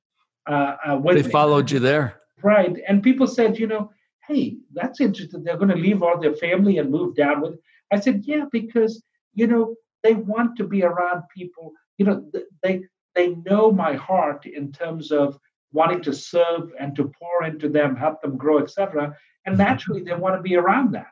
Uh, 0.48 0.76
uh, 0.86 1.00
they 1.00 1.24
me. 1.24 1.30
followed 1.30 1.72
you 1.72 1.80
there. 1.80 2.22
Right. 2.44 2.78
And 2.88 3.02
people 3.02 3.28
said, 3.28 3.58
you 3.58 3.68
know, 3.68 3.92
hey, 4.28 4.58
that's 4.74 5.02
interesting. 5.02 5.44
They're 5.44 5.58
going 5.58 5.70
to 5.70 5.76
leave 5.76 6.04
all 6.04 6.20
their 6.20 6.36
family 6.36 6.78
and 6.78 6.90
move 6.90 7.16
down 7.16 7.42
with. 7.42 7.60
I 7.92 8.00
said, 8.00 8.24
yeah, 8.26 8.46
because, 8.52 9.04
you 9.34 9.48
know, 9.48 9.76
they 10.04 10.14
want 10.14 10.56
to 10.58 10.64
be 10.64 10.84
around 10.84 11.24
people. 11.36 11.74
You 11.98 12.06
know, 12.06 12.32
they 12.64 12.84
they 13.16 13.30
know 13.30 13.72
my 13.72 13.94
heart 13.94 14.46
in 14.46 14.72
terms 14.72 15.12
of 15.12 15.38
wanting 15.72 16.02
to 16.04 16.14
serve 16.14 16.72
and 16.80 16.96
to 16.96 17.12
pour 17.20 17.44
into 17.48 17.70
them, 17.70 17.96
help 17.96 18.22
them 18.22 18.38
grow, 18.38 18.60
etc. 18.60 19.16
And 19.46 19.56
mm-hmm. 19.56 19.64
naturally, 19.64 20.04
they 20.04 20.14
want 20.14 20.36
to 20.36 20.42
be 20.42 20.56
around 20.56 20.94
that 20.94 21.08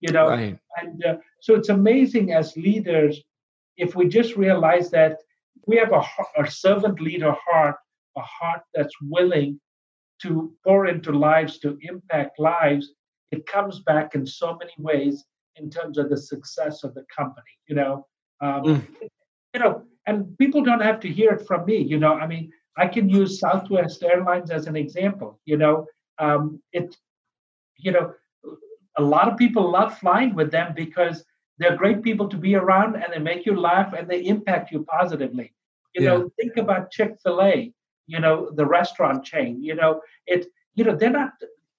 you 0.00 0.12
know 0.12 0.28
right. 0.28 0.58
and 0.76 1.04
uh, 1.04 1.16
so 1.40 1.54
it's 1.54 1.68
amazing 1.68 2.32
as 2.32 2.56
leaders 2.56 3.20
if 3.76 3.94
we 3.94 4.08
just 4.08 4.36
realize 4.36 4.90
that 4.90 5.18
we 5.66 5.76
have 5.76 5.92
a, 5.92 6.02
a 6.42 6.50
servant 6.50 7.00
leader 7.00 7.34
heart 7.46 7.76
a 8.16 8.20
heart 8.20 8.62
that's 8.74 8.94
willing 9.02 9.60
to 10.22 10.52
pour 10.64 10.86
into 10.86 11.12
lives 11.12 11.58
to 11.58 11.78
impact 11.82 12.38
lives 12.38 12.92
it 13.30 13.46
comes 13.46 13.80
back 13.80 14.14
in 14.14 14.26
so 14.26 14.56
many 14.56 14.72
ways 14.78 15.24
in 15.56 15.68
terms 15.68 15.98
of 15.98 16.08
the 16.08 16.16
success 16.16 16.84
of 16.84 16.94
the 16.94 17.04
company 17.16 17.54
you 17.68 17.74
know 17.74 18.06
um, 18.40 18.62
mm. 18.62 18.86
you 19.54 19.60
know 19.60 19.82
and 20.08 20.36
people 20.38 20.62
don't 20.62 20.88
have 20.88 21.00
to 21.00 21.08
hear 21.18 21.30
it 21.32 21.46
from 21.46 21.64
me 21.70 21.78
you 21.92 21.98
know 21.98 22.14
i 22.14 22.26
mean 22.26 22.50
i 22.76 22.86
can 22.86 23.08
use 23.08 23.40
southwest 23.40 24.02
airlines 24.02 24.50
as 24.50 24.66
an 24.66 24.76
example 24.76 25.40
you 25.44 25.56
know 25.56 25.86
um, 26.18 26.60
it 26.72 26.96
you 27.76 27.92
know 27.92 28.12
a 28.98 29.02
lot 29.02 29.28
of 29.28 29.38
people 29.38 29.70
love 29.70 29.96
flying 29.98 30.34
with 30.34 30.50
them 30.50 30.72
because 30.74 31.24
they're 31.58 31.76
great 31.76 32.02
people 32.02 32.28
to 32.28 32.36
be 32.36 32.54
around 32.54 32.96
and 32.96 33.12
they 33.12 33.18
make 33.18 33.46
you 33.46 33.58
laugh 33.58 33.92
and 33.92 34.08
they 34.08 34.24
impact 34.24 34.70
you 34.70 34.84
positively. 34.84 35.52
You 35.94 36.04
yeah. 36.04 36.10
know, 36.10 36.30
think 36.38 36.56
about 36.56 36.90
Chick 36.90 37.16
fil 37.22 37.42
A, 37.42 37.72
you 38.06 38.20
know, 38.20 38.50
the 38.50 38.66
restaurant 38.66 39.24
chain. 39.24 39.62
You 39.62 39.74
know, 39.74 40.00
it, 40.26 40.46
you 40.74 40.84
know, 40.84 40.94
they're 40.94 41.10
not, 41.10 41.32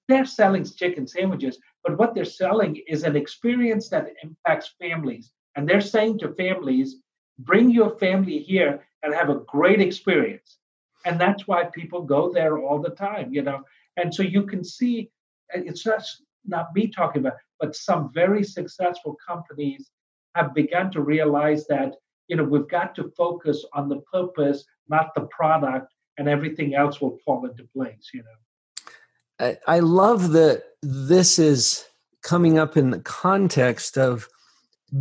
they're 0.08 0.26
selling 0.26 0.66
chicken 0.66 1.08
sandwiches, 1.08 1.60
but 1.84 1.98
what 1.98 2.14
they're 2.14 2.26
selling 2.26 2.82
is 2.88 3.04
an 3.04 3.16
experience 3.16 3.90
that 3.90 4.14
impacts 4.24 4.74
families. 4.82 5.32
And 5.56 5.68
they're 5.68 5.82
saying 5.82 6.20
to 6.20 6.34
families, 6.34 6.98
bring 7.40 7.70
your 7.70 7.98
family 7.98 8.40
here 8.40 8.86
and 9.04 9.14
have 9.14 9.30
a 9.30 9.42
great 9.48 9.82
experience. 9.82 10.58
And 11.06 11.20
that's 11.20 11.48
why 11.48 11.64
people 11.66 12.02
go 12.02 12.32
there 12.32 12.60
all 12.60 12.82
the 12.82 12.90
time, 12.90 13.34
you 13.34 13.42
know. 13.42 13.62
And 13.98 14.14
so 14.14 14.22
you 14.24 14.44
can 14.44 14.64
see 14.64 15.10
it's 15.54 15.84
just 15.84 16.24
not 16.46 16.76
me 16.76 16.88
talking 16.88 17.22
about, 17.22 17.38
but 17.60 17.76
some 17.76 18.12
very 18.14 18.44
successful 18.44 19.16
companies 19.26 19.90
have 20.36 20.54
begun 20.54 20.92
to 20.92 21.02
realize 21.02 21.66
that 21.68 21.96
you 22.28 22.36
know 22.36 22.44
we've 22.44 22.68
got 22.68 22.94
to 22.96 23.12
focus 23.18 23.66
on 23.74 23.90
the 23.90 24.02
purpose, 24.14 24.66
not 24.88 25.16
the 25.16 25.28
product, 25.28 25.94
and 26.18 26.28
everything 26.28 26.76
else 26.76 27.02
will 27.02 27.18
fall 27.26 27.46
into 27.46 27.64
place. 27.76 28.10
You 28.14 28.24
know. 28.24 29.56
I, 29.68 29.78
I 29.78 29.80
love 29.80 30.32
that 30.32 30.64
this 30.82 31.40
is 31.40 31.86
coming 32.22 32.60
up 32.60 32.78
in 32.78 32.90
the 32.90 33.00
context 33.00 33.98
of 33.98 34.28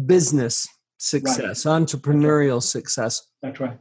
business 0.07 0.69
success, 0.99 1.65
right. 1.65 1.83
entrepreneurial 1.83 2.55
right. 2.55 2.63
success. 2.63 3.23
That's 3.43 3.59
right. 3.61 3.79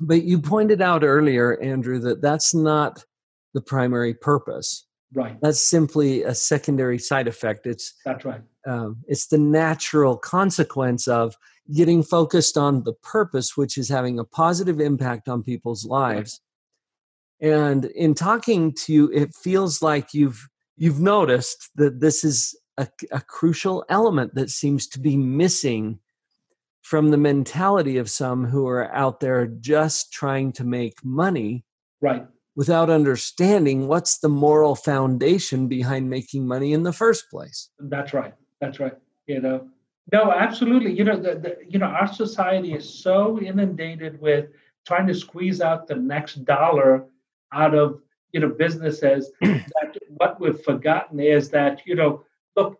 But 0.00 0.24
you 0.24 0.40
pointed 0.40 0.80
out 0.80 1.04
earlier, 1.04 1.60
Andrew, 1.60 1.98
that 2.00 2.22
that's 2.22 2.54
not 2.54 3.04
the 3.52 3.60
primary 3.60 4.14
purpose. 4.14 4.86
Right. 5.12 5.40
That's 5.40 5.60
simply 5.60 6.24
a 6.24 6.34
secondary 6.34 6.98
side 6.98 7.28
effect. 7.28 7.66
It's 7.66 7.94
that's 8.04 8.24
right. 8.24 8.40
Um, 8.66 8.96
it's 9.06 9.26
the 9.26 9.38
natural 9.38 10.16
consequence 10.16 11.06
of 11.06 11.36
getting 11.72 12.02
focused 12.02 12.58
on 12.58 12.82
the 12.82 12.94
purpose, 12.94 13.56
which 13.56 13.78
is 13.78 13.88
having 13.88 14.18
a 14.18 14.24
positive 14.24 14.80
impact 14.80 15.28
on 15.28 15.42
people's 15.42 15.84
lives. 15.84 16.40
Right. 17.40 17.52
And 17.52 17.84
in 17.86 18.14
talking 18.14 18.72
to 18.84 18.92
you, 18.92 19.10
it 19.12 19.34
feels 19.34 19.82
like 19.82 20.14
you've 20.14 20.48
you've 20.76 21.00
noticed 21.00 21.70
that 21.76 22.00
this 22.00 22.24
is 22.24 22.58
a, 22.76 22.88
a 23.12 23.20
crucial 23.20 23.84
element 23.88 24.34
that 24.34 24.50
seems 24.50 24.88
to 24.88 25.00
be 25.00 25.16
missing 25.16 26.00
from 26.84 27.10
the 27.10 27.16
mentality 27.16 27.96
of 27.96 28.08
some 28.08 28.44
who 28.44 28.68
are 28.68 28.94
out 28.94 29.18
there 29.20 29.46
just 29.46 30.12
trying 30.12 30.52
to 30.52 30.64
make 30.64 31.04
money. 31.04 31.64
Right 32.00 32.26
without 32.56 32.90
understanding 32.90 33.88
what's 33.88 34.18
the 34.18 34.28
moral 34.28 34.74
foundation 34.74 35.66
behind 35.66 36.08
making 36.08 36.46
money 36.46 36.72
in 36.72 36.82
the 36.82 36.92
first 36.92 37.28
place. 37.30 37.70
That's 37.78 38.14
right. 38.14 38.34
That's 38.60 38.78
right. 38.78 38.94
You 39.26 39.40
know, 39.40 39.68
no, 40.12 40.30
absolutely. 40.30 40.92
You 40.92 41.04
know, 41.04 41.16
the, 41.16 41.34
the 41.34 41.56
you 41.68 41.78
know 41.78 41.86
our 41.86 42.06
society 42.06 42.74
is 42.74 42.88
so 42.88 43.40
inundated 43.40 44.20
with 44.20 44.50
trying 44.86 45.06
to 45.06 45.14
squeeze 45.14 45.60
out 45.60 45.86
the 45.86 45.96
next 45.96 46.44
dollar 46.44 47.06
out 47.52 47.74
of 47.74 48.00
you 48.32 48.40
know 48.40 48.48
businesses 48.48 49.30
that 49.40 49.96
what 50.08 50.40
we've 50.40 50.60
forgotten 50.62 51.20
is 51.20 51.48
that 51.50 51.80
you 51.86 51.94
know 51.94 52.22
look 52.56 52.78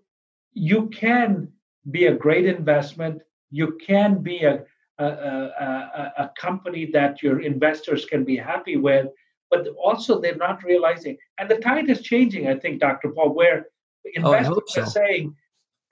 you 0.53 0.89
can 0.89 1.49
be 1.91 2.07
a 2.07 2.15
great 2.15 2.47
investment 2.47 3.23
you 3.59 3.69
can 3.87 4.11
be 4.31 4.39
a 4.53 4.57
a, 4.99 5.07
a, 5.07 6.13
a 6.25 6.31
company 6.47 6.85
that 6.97 7.21
your 7.21 7.41
investors 7.41 8.05
can 8.05 8.23
be 8.23 8.37
happy 8.37 8.77
with 8.77 9.09
but 9.55 9.69
also 9.77 10.21
they're 10.21 10.37
not 10.37 10.65
realizing. 10.65 11.17
And 11.39 11.49
the 11.49 11.57
tide 11.57 11.89
is 11.89 12.03
changing, 12.03 12.49
I 12.49 12.57
think, 12.57 12.81
Dr. 12.81 13.11
Paul, 13.11 13.35
where 13.35 13.67
oh, 14.07 14.11
investors 14.15 14.57
oh, 14.59 14.63
so. 14.67 14.83
are 14.83 14.87
saying, 14.87 15.35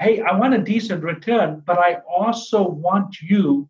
hey, 0.00 0.20
I 0.20 0.36
want 0.36 0.54
a 0.54 0.58
decent 0.58 1.02
return, 1.04 1.62
but 1.66 1.78
I 1.78 1.98
also 2.08 2.68
want 2.68 3.20
you 3.20 3.68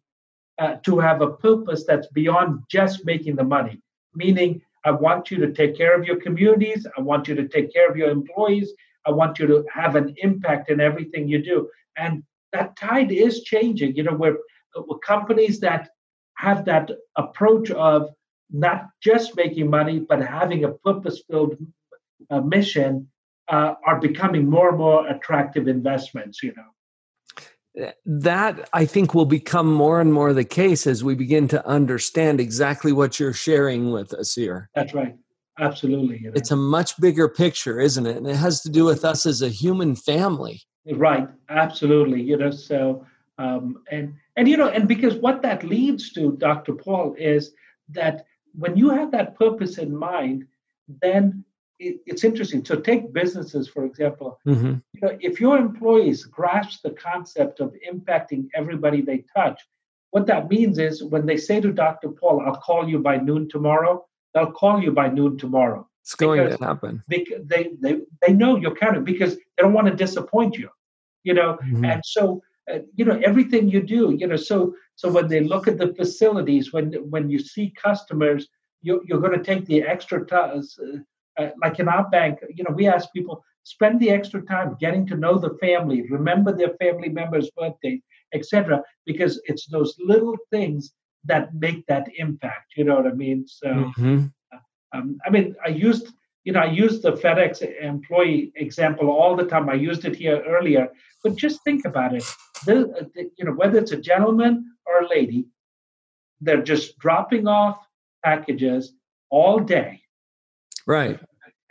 uh, 0.58 0.76
to 0.84 0.98
have 0.98 1.20
a 1.20 1.32
purpose 1.32 1.84
that's 1.86 2.06
beyond 2.08 2.62
just 2.70 3.04
making 3.04 3.36
the 3.36 3.44
money. 3.44 3.80
Meaning, 4.14 4.62
I 4.84 4.90
want 4.90 5.30
you 5.30 5.38
to 5.38 5.52
take 5.52 5.76
care 5.76 5.98
of 5.98 6.06
your 6.06 6.16
communities. 6.16 6.86
I 6.96 7.00
want 7.00 7.28
you 7.28 7.34
to 7.34 7.46
take 7.48 7.72
care 7.72 7.88
of 7.88 7.96
your 7.96 8.10
employees. 8.10 8.72
I 9.06 9.10
want 9.10 9.38
you 9.38 9.46
to 9.46 9.64
have 9.72 9.94
an 9.96 10.14
impact 10.18 10.70
in 10.70 10.80
everything 10.80 11.28
you 11.28 11.42
do. 11.42 11.68
And 11.96 12.22
that 12.52 12.76
tide 12.76 13.12
is 13.12 13.42
changing. 13.42 13.96
You 13.96 14.04
know, 14.04 14.14
where, 14.14 14.36
where 14.74 14.98
companies 14.98 15.60
that 15.60 15.88
have 16.36 16.64
that 16.64 16.90
approach 17.16 17.70
of 17.70 18.10
not 18.50 18.86
just 19.02 19.36
making 19.36 19.70
money, 19.70 19.98
but 20.00 20.20
having 20.20 20.64
a 20.64 20.72
purpose 20.72 21.22
filled 21.28 21.56
uh, 22.30 22.40
mission 22.40 23.08
uh, 23.48 23.74
are 23.86 24.00
becoming 24.00 24.48
more 24.48 24.70
and 24.70 24.78
more 24.78 25.06
attractive 25.08 25.68
investments, 25.68 26.42
you 26.42 26.52
know. 26.56 27.90
That 28.04 28.68
I 28.74 28.84
think 28.84 29.14
will 29.14 29.24
become 29.24 29.72
more 29.72 30.00
and 30.00 30.12
more 30.12 30.34
the 30.34 30.44
case 30.44 30.86
as 30.86 31.02
we 31.02 31.14
begin 31.14 31.48
to 31.48 31.66
understand 31.66 32.38
exactly 32.38 32.92
what 32.92 33.18
you're 33.18 33.32
sharing 33.32 33.92
with 33.92 34.12
us 34.12 34.34
here. 34.34 34.68
That's 34.74 34.92
right. 34.92 35.16
Absolutely. 35.58 36.18
You 36.18 36.26
know. 36.28 36.32
It's 36.34 36.50
a 36.50 36.56
much 36.56 37.00
bigger 37.00 37.28
picture, 37.28 37.80
isn't 37.80 38.06
it? 38.06 38.16
And 38.16 38.26
it 38.26 38.36
has 38.36 38.60
to 38.62 38.70
do 38.70 38.84
with 38.84 39.04
us 39.06 39.24
as 39.24 39.40
a 39.40 39.48
human 39.48 39.96
family. 39.96 40.60
Right. 40.86 41.28
Absolutely. 41.48 42.22
You 42.22 42.36
know, 42.36 42.50
so 42.50 43.06
um, 43.38 43.82
and 43.90 44.14
and 44.36 44.48
you 44.48 44.56
know, 44.56 44.68
and 44.68 44.88
because 44.88 45.14
what 45.16 45.42
that 45.42 45.64
leads 45.64 46.12
to, 46.12 46.32
Dr. 46.32 46.74
Paul, 46.74 47.14
is 47.18 47.52
that 47.90 48.26
when 48.54 48.76
you 48.76 48.90
have 48.90 49.10
that 49.12 49.36
purpose 49.36 49.78
in 49.78 49.94
mind, 49.96 50.46
then 51.00 51.44
it, 51.78 52.00
it's 52.06 52.24
interesting. 52.24 52.64
So 52.64 52.76
take 52.76 53.12
businesses, 53.12 53.68
for 53.68 53.84
example. 53.84 54.38
Mm-hmm. 54.46 54.74
You 54.92 55.00
know, 55.00 55.18
if 55.20 55.40
your 55.40 55.58
employees 55.58 56.24
grasp 56.24 56.82
the 56.82 56.90
concept 56.90 57.60
of 57.60 57.74
impacting 57.90 58.48
everybody 58.54 59.00
they 59.00 59.24
touch, 59.34 59.60
what 60.10 60.26
that 60.26 60.50
means 60.50 60.78
is 60.78 61.02
when 61.02 61.26
they 61.26 61.36
say 61.36 61.60
to 61.60 61.72
Dr. 61.72 62.10
Paul, 62.10 62.42
I'll 62.44 62.56
call 62.56 62.88
you 62.88 62.98
by 62.98 63.16
noon 63.16 63.48
tomorrow, 63.48 64.06
they'll 64.34 64.52
call 64.52 64.82
you 64.82 64.92
by 64.92 65.08
noon 65.08 65.38
tomorrow. 65.38 65.88
It's 66.02 66.14
going 66.14 66.48
to 66.48 66.56
happen. 66.64 67.02
Because 67.08 67.46
they, 67.46 67.70
they, 67.80 68.00
they 68.26 68.32
know 68.32 68.56
you're 68.56 68.74
counting 68.74 69.04
because 69.04 69.36
they 69.36 69.62
don't 69.62 69.72
want 69.72 69.86
to 69.86 69.94
disappoint 69.94 70.56
you, 70.56 70.68
you 71.22 71.34
know. 71.34 71.58
Mm-hmm. 71.62 71.84
And 71.84 72.02
so 72.04 72.42
uh, 72.70 72.78
you 72.94 73.04
know 73.04 73.20
everything 73.24 73.68
you 73.68 73.82
do 73.82 74.14
you 74.16 74.24
know 74.24 74.36
so 74.36 74.72
so 74.94 75.10
when 75.10 75.26
they 75.26 75.40
look 75.40 75.66
at 75.66 75.78
the 75.78 75.92
facilities 75.94 76.72
when 76.72 76.92
when 77.10 77.28
you 77.28 77.40
see 77.40 77.74
customers 77.76 78.46
you, 78.82 79.02
you're 79.04 79.20
going 79.20 79.36
to 79.36 79.42
take 79.42 79.66
the 79.66 79.82
extra 79.82 80.24
time 80.26 80.62
uh, 80.80 81.42
uh, 81.42 81.50
like 81.60 81.80
in 81.80 81.88
our 81.88 82.08
bank 82.10 82.38
you 82.54 82.62
know 82.62 82.70
we 82.72 82.86
ask 82.86 83.12
people 83.12 83.44
spend 83.64 83.98
the 83.98 84.10
extra 84.10 84.40
time 84.42 84.76
getting 84.78 85.04
to 85.04 85.16
know 85.16 85.38
the 85.38 85.56
family 85.60 86.02
remember 86.08 86.56
their 86.56 86.74
family 86.80 87.08
members 87.08 87.50
birthday 87.56 88.00
etc 88.32 88.80
because 89.06 89.40
it's 89.46 89.66
those 89.66 89.96
little 89.98 90.36
things 90.52 90.92
that 91.24 91.52
make 91.54 91.84
that 91.86 92.06
impact 92.16 92.74
you 92.76 92.84
know 92.84 92.94
what 92.94 93.08
i 93.08 93.12
mean 93.12 93.44
so 93.44 93.66
mm-hmm. 93.66 94.26
Um, 94.92 95.18
i 95.26 95.30
mean 95.30 95.54
i 95.64 95.68
used 95.68 96.12
you 96.44 96.52
know, 96.52 96.60
I 96.60 96.70
used 96.70 97.02
the 97.02 97.12
FedEx 97.12 97.62
employee 97.80 98.52
example 98.56 99.10
all 99.10 99.36
the 99.36 99.44
time. 99.44 99.68
I 99.68 99.74
used 99.74 100.04
it 100.04 100.16
here 100.16 100.42
earlier, 100.46 100.88
but 101.22 101.36
just 101.36 101.62
think 101.62 101.84
about 101.84 102.14
it. 102.14 102.24
The, 102.66 103.10
the, 103.14 103.30
you 103.36 103.44
know, 103.44 103.52
whether 103.52 103.78
it's 103.78 103.92
a 103.92 103.96
gentleman 103.96 104.72
or 104.86 105.02
a 105.02 105.08
lady, 105.08 105.46
they're 106.40 106.62
just 106.62 106.98
dropping 106.98 107.46
off 107.46 107.78
packages 108.24 108.92
all 109.30 109.60
day, 109.60 110.02
right? 110.86 111.20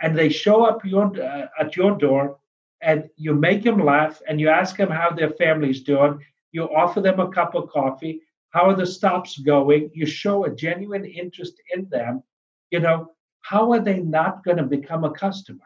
And 0.01 0.17
they 0.17 0.29
show 0.29 0.63
up 0.63 0.85
your 0.85 1.11
uh, 1.21 1.47
at 1.59 1.75
your 1.75 1.97
door, 1.97 2.37
and 2.81 3.09
you 3.17 3.33
make 3.33 3.63
them 3.63 3.83
laugh, 3.83 4.21
and 4.27 4.39
you 4.39 4.47
ask 4.47 4.77
them 4.77 4.89
how 4.89 5.09
their 5.11 5.31
family's 5.31 5.83
doing. 5.83 6.23
You 6.53 6.63
offer 6.63 7.01
them 7.01 7.19
a 7.19 7.29
cup 7.29 7.55
of 7.55 7.69
coffee. 7.69 8.21
How 8.51 8.69
are 8.69 8.75
the 8.75 8.85
stops 8.85 9.37
going? 9.37 9.91
You 9.93 10.05
show 10.05 10.45
a 10.45 10.55
genuine 10.55 11.05
interest 11.05 11.61
in 11.75 11.87
them. 11.89 12.23
You 12.71 12.79
know, 12.79 13.11
how 13.41 13.71
are 13.73 13.79
they 13.79 13.99
not 13.99 14.43
going 14.43 14.57
to 14.57 14.63
become 14.63 15.03
a 15.03 15.11
customer? 15.11 15.65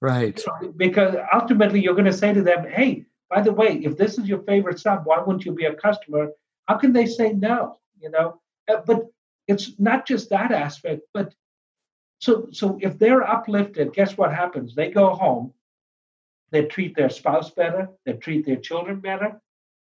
Right. 0.00 0.40
Because 0.76 1.16
ultimately, 1.32 1.80
you're 1.80 1.94
going 1.94 2.04
to 2.04 2.12
say 2.12 2.32
to 2.32 2.42
them, 2.42 2.66
hey, 2.68 3.06
by 3.30 3.40
the 3.40 3.52
way, 3.52 3.80
if 3.82 3.96
this 3.96 4.18
is 4.18 4.28
your 4.28 4.42
favorite 4.42 4.78
stuff, 4.78 5.02
why 5.04 5.18
wouldn't 5.18 5.44
you 5.44 5.52
be 5.52 5.64
a 5.64 5.74
customer? 5.74 6.28
How 6.68 6.76
can 6.76 6.92
they 6.92 7.06
say 7.06 7.32
no? 7.32 7.78
You 7.98 8.10
know, 8.10 8.40
uh, 8.68 8.82
but 8.86 9.06
it's 9.48 9.72
not 9.78 10.06
just 10.06 10.30
that 10.30 10.52
aspect, 10.52 11.02
but 11.12 11.34
so 12.20 12.48
so 12.52 12.78
if 12.80 12.98
they're 12.98 13.28
uplifted, 13.28 13.92
guess 13.92 14.16
what 14.16 14.32
happens? 14.32 14.74
They 14.74 14.90
go 14.90 15.14
home, 15.14 15.52
they 16.50 16.64
treat 16.64 16.94
their 16.94 17.10
spouse 17.10 17.50
better, 17.50 17.88
they 18.06 18.14
treat 18.14 18.46
their 18.46 18.56
children 18.56 19.00
better, 19.00 19.40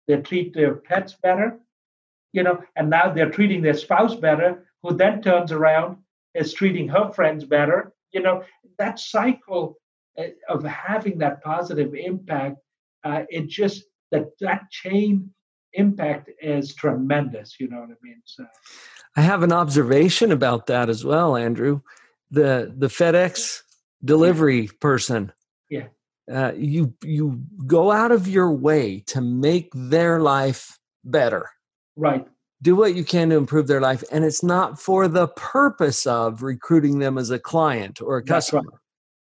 they 0.09 0.17
treat 0.19 0.55
their 0.55 0.75
pets 0.75 1.15
better, 1.23 1.61
you 2.33 2.43
know, 2.43 2.63
and 2.77 2.91
now 2.91 3.13
they're 3.13 3.31
treating 3.31 3.63
their 3.63 3.75
spouse 3.75 4.15
better, 4.17 4.67
who 4.85 4.95
then 4.95 5.23
turns 5.23 5.51
around 5.51 5.97
is 6.35 6.53
treating 6.53 6.87
her 6.89 7.11
friends 7.13 7.45
better. 7.45 7.93
You 8.13 8.23
know, 8.23 8.45
that 8.79 9.01
cycle 9.01 9.79
uh, 10.17 10.25
of 10.49 10.63
having 10.63 11.19
that 11.19 11.43
positive 11.43 11.95
impact, 11.95 12.59
uh, 13.03 13.23
it 13.29 13.49
just 13.49 13.85
that 14.13 14.27
that 14.41 14.71
chain 14.71 15.31
impact 15.73 16.31
is 16.41 16.75
tremendous. 16.75 17.59
You 17.59 17.69
know 17.69 17.81
what 17.81 17.91
I 17.91 17.99
mean? 18.03 18.23
So, 18.25 18.47
I 19.17 19.23
have 19.23 19.43
an 19.43 19.53
observation 19.53 20.31
about 20.31 20.67
that 20.67 20.89
as 20.89 21.05
well, 21.05 21.35
Andrew. 21.35 21.81
The 22.31 22.73
the 22.77 22.89
FedEx 22.89 23.63
delivery 24.05 24.63
yeah. 24.63 24.71
person. 24.81 25.33
Yeah. 25.71 25.87
Uh, 26.31 26.53
you 26.57 26.95
you 27.03 27.43
go 27.67 27.91
out 27.91 28.13
of 28.13 28.29
your 28.29 28.53
way 28.53 29.01
to 29.07 29.21
make 29.21 29.71
their 29.75 30.21
life 30.21 30.79
better. 31.05 31.51
Right 31.97 32.27
do 32.63 32.77
what 32.77 32.95
you 32.95 33.05
can 33.05 33.31
to 33.31 33.37
improve 33.37 33.67
their 33.67 33.81
life 33.81 34.03
and 34.11 34.25
it's 34.25 34.43
not 34.43 34.81
for 34.81 35.09
the 35.09 35.29
purpose 35.29 36.07
of 36.07 36.43
recruiting 36.43 36.99
them 36.99 37.19
as 37.19 37.31
a 37.31 37.39
client 37.39 38.01
or 38.01 38.17
a 38.17 38.23
customer 38.23 38.63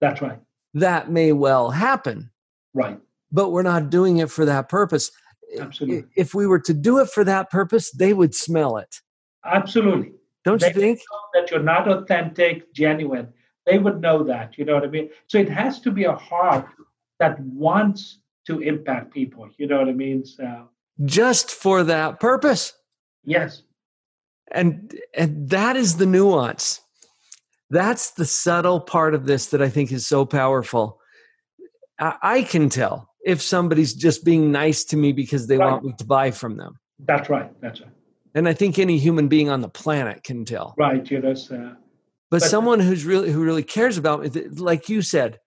that's 0.01 0.21
right, 0.21 0.31
that's 0.31 0.33
right. 0.33 0.41
that 0.75 1.11
may 1.11 1.33
well 1.33 1.71
happen. 1.71 2.31
Right. 2.75 2.99
But 3.31 3.51
we're 3.51 3.63
not 3.63 3.91
doing 3.91 4.19
it 4.19 4.31
for 4.31 4.45
that 4.45 4.69
purpose. 4.69 5.11
Absolutely. 5.59 6.05
if 6.17 6.33
we 6.35 6.47
were 6.47 6.61
to 6.61 6.73
do 6.73 6.99
it 6.99 7.11
for 7.11 7.25
that 7.25 7.51
purpose 7.51 7.91
they 7.91 8.15
would 8.15 8.35
smell 8.35 8.79
it. 8.79 9.01
Absolutely. 9.45 10.13
Don't 10.45 10.61
they 10.61 10.69
you 10.69 10.73
think 10.73 11.01
that 11.35 11.51
you're 11.51 11.63
not 11.63 11.89
authentic 11.89 12.73
genuine. 12.73 13.29
They 13.67 13.79
would 13.79 14.01
know 14.01 14.23
that 14.25 14.57
you 14.57 14.65
know 14.65 14.75
what 14.75 14.85
i 14.85 14.89
mean? 14.89 15.11
So 15.27 15.39
it 15.39 15.51
has 15.51 15.81
to 15.81 15.91
be 15.91 16.05
a 16.05 16.15
heart 16.15 16.69
that 17.19 17.39
wants 17.41 18.19
to 18.47 18.61
impact 18.61 19.13
people 19.13 19.49
you 19.59 19.67
know 19.67 19.79
what 19.79 19.89
i 19.89 19.93
mean? 19.93 20.25
So 20.25 20.69
just 21.05 21.51
for 21.51 21.85
that 21.85 22.19
purpose 22.19 22.73
Yes. 23.25 23.63
And 24.51 24.95
and 25.15 25.49
that 25.51 25.77
is 25.77 25.97
the 25.97 26.07
nuance. 26.07 26.81
That's 27.71 28.11
the 28.13 28.27
subtle 28.27 28.81
part 28.81 29.15
of 29.15 29.27
this 29.27 29.47
that 29.47 29.63
I 29.63 29.69
think 29.71 29.93
is 29.93 30.07
so 30.07 30.27
powerful. 30.27 30.99
I, 31.99 32.17
I 32.23 32.43
can 32.43 32.69
tell 32.69 33.09
if 33.25 33.41
somebody's 33.41 33.95
just 33.95 34.25
being 34.25 34.53
nice 34.53 34.85
to 34.85 34.97
me 34.97 35.13
because 35.13 35.47
they 35.47 35.57
Right. 35.57 35.71
want 35.73 35.85
me 35.85 35.95
to 35.99 36.05
buy 36.05 36.31
from 36.33 36.57
them. 36.57 36.75
That's 36.99 37.31
right. 37.31 37.51
That's 37.63 37.81
right. 37.81 37.91
And 38.35 38.49
I 38.49 38.53
think 38.55 38.79
any 38.79 38.99
human 38.99 39.29
being 39.29 39.49
on 39.49 39.61
the 39.61 39.69
planet 39.69 40.23
can 40.25 40.45
tell. 40.45 40.75
Right. 40.77 41.09
You 41.11 41.21
know. 41.21 41.35
So, 41.35 41.55
uh, 41.57 41.75
But, 42.31 42.41
But- 42.41 42.51
someone 42.51 42.81
who's 42.81 43.05
really 43.05 43.31
who 43.31 43.43
really 43.43 43.63
cares 43.63 43.97
about 43.99 44.23
me, 44.23 44.31
like 44.57 44.89
you 44.89 45.01
said, 45.03 45.39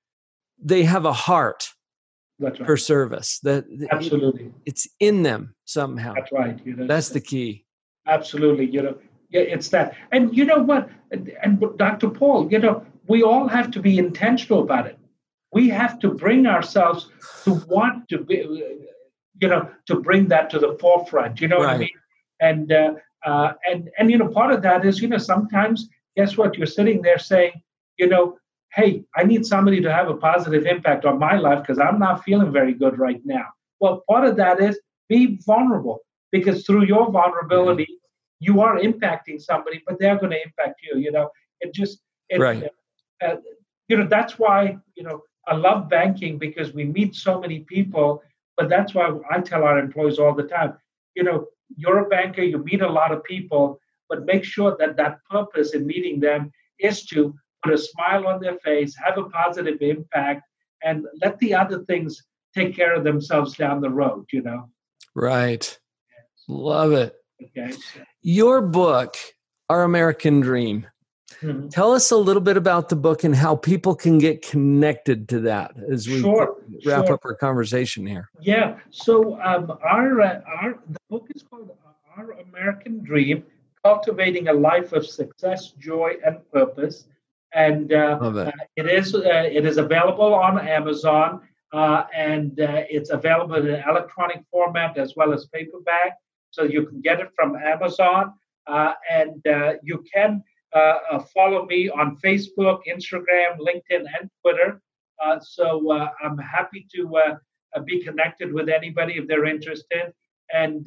they 0.63 0.83
have 0.83 1.05
a 1.05 1.13
heart 1.13 1.67
that's 2.39 2.59
right. 2.59 2.65
for 2.67 2.77
service. 2.77 3.39
That 3.43 3.65
Absolutely. 3.91 4.51
it's 4.65 4.87
in 4.99 5.23
them 5.23 5.55
somehow. 5.65 6.13
That's 6.13 6.31
right. 6.31 6.59
You 6.65 6.75
know. 6.75 6.87
That's 6.87 7.09
the 7.09 7.19
uh, 7.19 7.23
key. 7.25 7.64
Absolutely 8.07 8.65
you 8.65 8.81
know 8.81 8.97
yeah 9.29 9.41
it's 9.41 9.69
that. 9.69 9.95
And 10.11 10.35
you 10.35 10.45
know 10.45 10.59
what? 10.59 10.89
And, 11.11 11.31
and 11.41 11.63
dr 11.77 12.09
paul 12.11 12.51
you 12.51 12.59
know 12.59 12.85
we 13.07 13.23
all 13.23 13.47
have 13.47 13.69
to 13.71 13.79
be 13.79 13.97
intentional 13.99 14.61
about 14.61 14.87
it. 14.87 14.97
We 15.51 15.69
have 15.69 15.99
to 15.99 16.09
bring 16.09 16.47
ourselves 16.47 17.09
to 17.43 17.53
want 17.67 18.09
to 18.09 18.17
be 18.19 18.37
you 19.41 19.47
know 19.47 19.69
to 19.87 19.99
bring 19.99 20.27
that 20.29 20.49
to 20.51 20.59
the 20.59 20.77
forefront 20.79 21.41
you 21.41 21.47
know 21.47 21.59
what 21.59 21.69
i 21.69 21.77
mean? 21.77 21.89
And 22.39 22.71
uh, 22.71 22.95
uh, 23.25 23.53
and 23.69 23.89
and 23.97 24.11
you 24.11 24.17
know 24.17 24.27
part 24.27 24.51
of 24.53 24.61
that 24.63 24.85
is 24.85 25.01
you 25.01 25.07
know 25.07 25.17
sometimes 25.17 25.89
guess 26.15 26.37
what? 26.37 26.57
You're 26.57 26.67
sitting 26.67 27.01
there 27.01 27.19
saying 27.19 27.53
you 27.97 28.07
know 28.07 28.37
hey 28.73 29.03
i 29.15 29.23
need 29.23 29.45
somebody 29.45 29.81
to 29.81 29.91
have 29.91 30.09
a 30.09 30.15
positive 30.15 30.65
impact 30.65 31.05
on 31.05 31.17
my 31.17 31.37
life 31.37 31.59
because 31.61 31.79
i'm 31.79 31.99
not 31.99 32.23
feeling 32.23 32.51
very 32.51 32.73
good 32.73 32.99
right 32.99 33.21
now. 33.25 33.45
Well 33.79 34.03
part 34.09 34.25
of 34.25 34.35
that 34.37 34.61
is 34.61 34.79
be 35.07 35.39
vulnerable 35.45 35.99
because 36.35 36.65
through 36.65 36.85
your 36.93 37.05
vulnerability 37.17 37.91
you 38.47 38.55
are 38.65 38.75
impacting 38.89 39.37
somebody 39.49 39.77
but 39.87 39.95
they're 39.99 40.19
going 40.21 40.35
to 40.37 40.41
impact 40.47 40.77
you 40.85 40.93
you 41.05 41.11
know 41.15 41.27
it 41.61 41.69
just 41.73 41.95
it, 42.33 42.39
Right. 42.39 42.63
uh, 43.25 43.37
you 43.89 43.95
know 43.97 44.07
that's 44.15 44.33
why 44.43 44.57
you 44.97 45.03
know 45.07 45.17
i 45.51 45.53
love 45.67 45.79
banking 45.97 46.33
because 46.45 46.69
we 46.77 46.83
meet 46.97 47.11
so 47.27 47.33
many 47.43 47.59
people 47.75 48.07
but 48.57 48.67
that's 48.73 48.93
why 48.95 49.05
i 49.33 49.39
tell 49.39 49.63
our 49.69 49.79
employees 49.85 50.19
all 50.19 50.35
the 50.41 50.49
time 50.57 50.71
you 51.17 51.23
know 51.27 51.37
you're 51.81 52.01
a 52.05 52.09
banker 52.15 52.43
you 52.51 52.57
meet 52.71 52.81
a 52.89 52.95
lot 52.99 53.11
of 53.15 53.23
people 53.33 53.63
but 54.09 54.25
make 54.31 54.43
sure 54.55 54.71
that 54.79 54.97
that 55.01 55.13
purpose 55.35 55.69
in 55.77 55.87
meeting 55.93 56.19
them 56.27 56.41
is 56.89 56.97
to 57.11 57.19
put 57.63 57.73
a 57.73 57.81
smile 57.89 58.23
on 58.31 58.37
their 58.41 58.57
face 58.67 58.91
have 59.05 59.17
a 59.17 59.29
positive 59.41 59.79
impact 59.95 60.41
and 60.87 60.97
let 61.23 61.39
the 61.39 61.51
other 61.61 61.79
things 61.89 62.11
take 62.57 62.71
care 62.79 62.93
of 62.97 63.03
themselves 63.09 63.51
down 63.63 63.79
the 63.79 63.95
road 64.01 64.25
you 64.37 64.41
know 64.49 64.61
Right. 65.15 65.79
Love 66.47 66.91
it. 66.93 67.15
okay 67.43 67.73
Your 68.21 68.61
book, 68.61 69.15
Our 69.69 69.83
American 69.83 70.41
Dream. 70.41 70.87
mhm. 71.41 71.69
Tell 71.71 71.91
us 71.91 72.11
a 72.11 72.17
little 72.17 72.41
bit 72.41 72.55
about 72.57 72.89
the 72.89 72.95
book 72.95 73.23
and 73.23 73.35
how 73.35 73.55
people 73.55 73.95
can 73.95 74.17
get 74.19 74.41
connected 74.41 75.27
to 75.29 75.39
that 75.41 75.71
as 75.91 76.07
we 76.07 76.19
Sure, 76.21 76.55
wrap 76.85 77.05
sure. 77.07 77.15
up 77.15 77.21
our 77.25 77.35
conversation 77.35 78.05
here. 78.05 78.29
Yeah. 78.39 78.77
So 78.91 79.39
um, 79.41 79.77
our 79.83 80.21
uh, 80.21 80.41
our 80.61 80.79
the 80.89 80.99
book 81.09 81.27
is 81.35 81.43
called 81.43 81.71
Our 82.15 82.31
American 82.47 83.03
Dream: 83.03 83.43
Cultivating 83.83 84.47
a 84.47 84.53
Life 84.53 84.93
of 84.93 85.05
Success, 85.05 85.71
Joy, 85.71 86.13
and 86.25 86.37
Purpose. 86.51 87.05
And 87.53 87.91
uh, 87.93 88.19
it. 88.21 88.37
uh, 88.47 88.51
it 88.75 88.85
is 88.87 89.15
uh, 89.15 89.49
it 89.57 89.65
is 89.65 89.77
available 89.77 90.33
on 90.33 90.59
Amazon, 90.59 91.41
uh, 91.73 92.03
and 92.15 92.59
uh, 92.59 92.83
it's 92.89 93.09
available 93.09 93.55
in 93.55 93.67
electronic 93.89 94.41
format 94.51 94.97
as 94.97 95.15
well 95.15 95.33
as 95.33 95.47
paperback. 95.47 96.13
So 96.55 96.63
you 96.63 96.85
can 96.85 97.01
get 97.01 97.19
it 97.19 97.29
from 97.35 97.49
Amazon, 97.55 98.33
uh, 98.67 98.93
and 99.11 99.45
uh, 99.45 99.73
you 99.83 100.03
can 100.13 100.41
uh, 100.73 100.97
uh, 101.11 101.19
follow 101.33 101.65
me 101.65 101.89
on 101.89 102.17
Facebook, 102.23 102.79
Instagram, 102.87 103.51
LinkedIn, 103.67 104.03
and 104.15 104.29
Twitter. 104.41 104.81
So 105.41 105.65
I'm 106.23 106.37
happy 106.37 106.87
to 106.95 107.01
be 107.85 108.03
connected 108.03 108.53
with 108.53 108.69
anybody 108.69 109.13
if 109.17 109.27
they're 109.27 109.45
interested, 109.55 110.13
and 110.53 110.85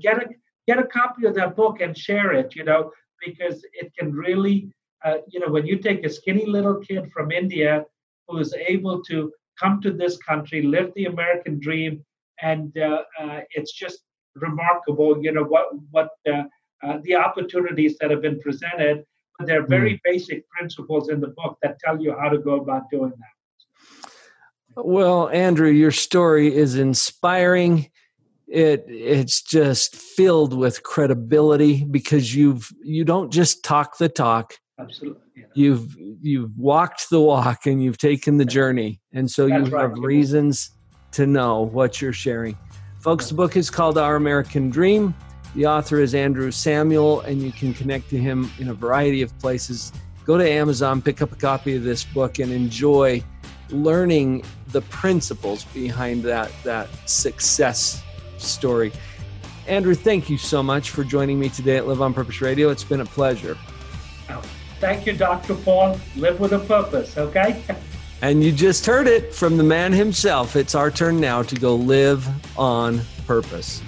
get 0.00 0.16
a 0.22 0.26
get 0.68 0.78
a 0.78 0.86
copy 0.98 1.26
of 1.26 1.34
that 1.36 1.54
book 1.54 1.80
and 1.80 1.96
share 1.96 2.32
it. 2.32 2.56
You 2.56 2.64
know, 2.64 2.90
because 3.24 3.64
it 3.74 3.92
can 3.98 4.12
really, 4.12 4.56
uh, 5.04 5.18
you 5.28 5.38
know, 5.40 5.50
when 5.52 5.66
you 5.66 5.76
take 5.78 6.04
a 6.04 6.10
skinny 6.10 6.46
little 6.46 6.78
kid 6.80 7.10
from 7.12 7.30
India 7.30 7.84
who 8.26 8.38
is 8.38 8.52
able 8.54 9.02
to 9.04 9.32
come 9.60 9.80
to 9.82 9.92
this 9.92 10.16
country, 10.18 10.62
live 10.62 10.92
the 10.94 11.06
American 11.06 11.58
dream, 11.60 12.04
and 12.42 12.76
uh, 12.78 13.02
uh, 13.20 13.40
it's 13.50 13.72
just 13.72 14.00
remarkable. 14.36 15.22
You 15.22 15.32
know 15.32 15.44
what 15.44 15.68
what 15.90 16.10
uh, 16.30 16.44
uh, 16.82 16.98
the 17.02 17.16
opportunities 17.16 17.96
that 17.98 18.10
have 18.10 18.22
been 18.22 18.40
presented. 18.40 19.04
But 19.38 19.48
there 19.48 19.62
are 19.62 19.66
very 19.66 20.00
basic 20.02 20.48
principles 20.48 21.10
in 21.10 21.20
the 21.20 21.28
book 21.28 21.58
that 21.62 21.78
tell 21.78 22.00
you 22.00 22.16
how 22.18 22.30
to 22.30 22.38
go 22.38 22.54
about 22.54 22.84
doing 22.90 23.10
that. 23.10 24.82
Well, 24.82 25.28
Andrew, 25.28 25.70
your 25.70 25.90
story 25.90 26.54
is 26.54 26.76
inspiring. 26.76 27.90
It 28.46 28.84
it's 28.88 29.42
just 29.42 29.96
filled 29.96 30.54
with 30.54 30.82
credibility 30.82 31.84
because 31.84 32.34
you've 32.34 32.70
you 32.82 33.04
don't 33.04 33.32
just 33.32 33.64
talk 33.64 33.98
the 33.98 34.08
talk. 34.08 34.54
Absolutely. 34.78 35.22
know. 35.36 35.46
You've 35.54 35.96
you've 36.20 36.56
walked 36.58 37.10
the 37.10 37.20
walk 37.20 37.66
and 37.66 37.82
you've 37.82 37.98
taken 37.98 38.36
the 38.36 38.44
journey. 38.44 39.00
And 39.12 39.30
so 39.30 39.46
you 39.46 39.64
right, 39.64 39.82
have 39.82 39.98
reasons 39.98 40.70
to 41.12 41.26
know 41.26 41.62
what 41.62 42.00
you're 42.00 42.12
sharing. 42.12 42.56
Folks, 43.06 43.28
the 43.28 43.34
book 43.34 43.56
is 43.56 43.70
called 43.70 43.98
Our 43.98 44.16
American 44.16 44.68
Dream. 44.68 45.14
The 45.54 45.64
author 45.64 46.00
is 46.00 46.12
Andrew 46.12 46.50
Samuel, 46.50 47.20
and 47.20 47.40
you 47.40 47.52
can 47.52 47.72
connect 47.72 48.10
to 48.10 48.18
him 48.18 48.50
in 48.58 48.66
a 48.66 48.74
variety 48.74 49.22
of 49.22 49.38
places. 49.38 49.92
Go 50.24 50.36
to 50.36 50.50
Amazon, 50.50 51.00
pick 51.00 51.22
up 51.22 51.30
a 51.30 51.36
copy 51.36 51.76
of 51.76 51.84
this 51.84 52.02
book, 52.02 52.40
and 52.40 52.50
enjoy 52.50 53.22
learning 53.70 54.42
the 54.72 54.80
principles 54.80 55.62
behind 55.66 56.24
that 56.24 56.50
that 56.64 56.88
success 57.08 58.02
story. 58.38 58.90
Andrew, 59.68 59.94
thank 59.94 60.28
you 60.28 60.36
so 60.36 60.60
much 60.60 60.90
for 60.90 61.04
joining 61.04 61.38
me 61.38 61.48
today 61.48 61.76
at 61.76 61.86
Live 61.86 62.02
on 62.02 62.12
Purpose 62.12 62.40
Radio. 62.40 62.70
It's 62.70 62.82
been 62.82 63.02
a 63.02 63.06
pleasure. 63.06 63.56
Thank 64.80 65.06
you, 65.06 65.12
Dr. 65.12 65.54
Paul. 65.54 65.96
Live 66.16 66.40
with 66.40 66.54
a 66.54 66.58
purpose, 66.58 67.16
okay? 67.16 67.62
And 68.22 68.42
you 68.42 68.50
just 68.50 68.86
heard 68.86 69.06
it 69.06 69.34
from 69.34 69.56
the 69.56 69.62
man 69.62 69.92
himself. 69.92 70.56
It's 70.56 70.74
our 70.74 70.90
turn 70.90 71.20
now 71.20 71.42
to 71.42 71.54
go 71.54 71.74
live 71.74 72.26
on 72.58 73.02
purpose. 73.26 73.82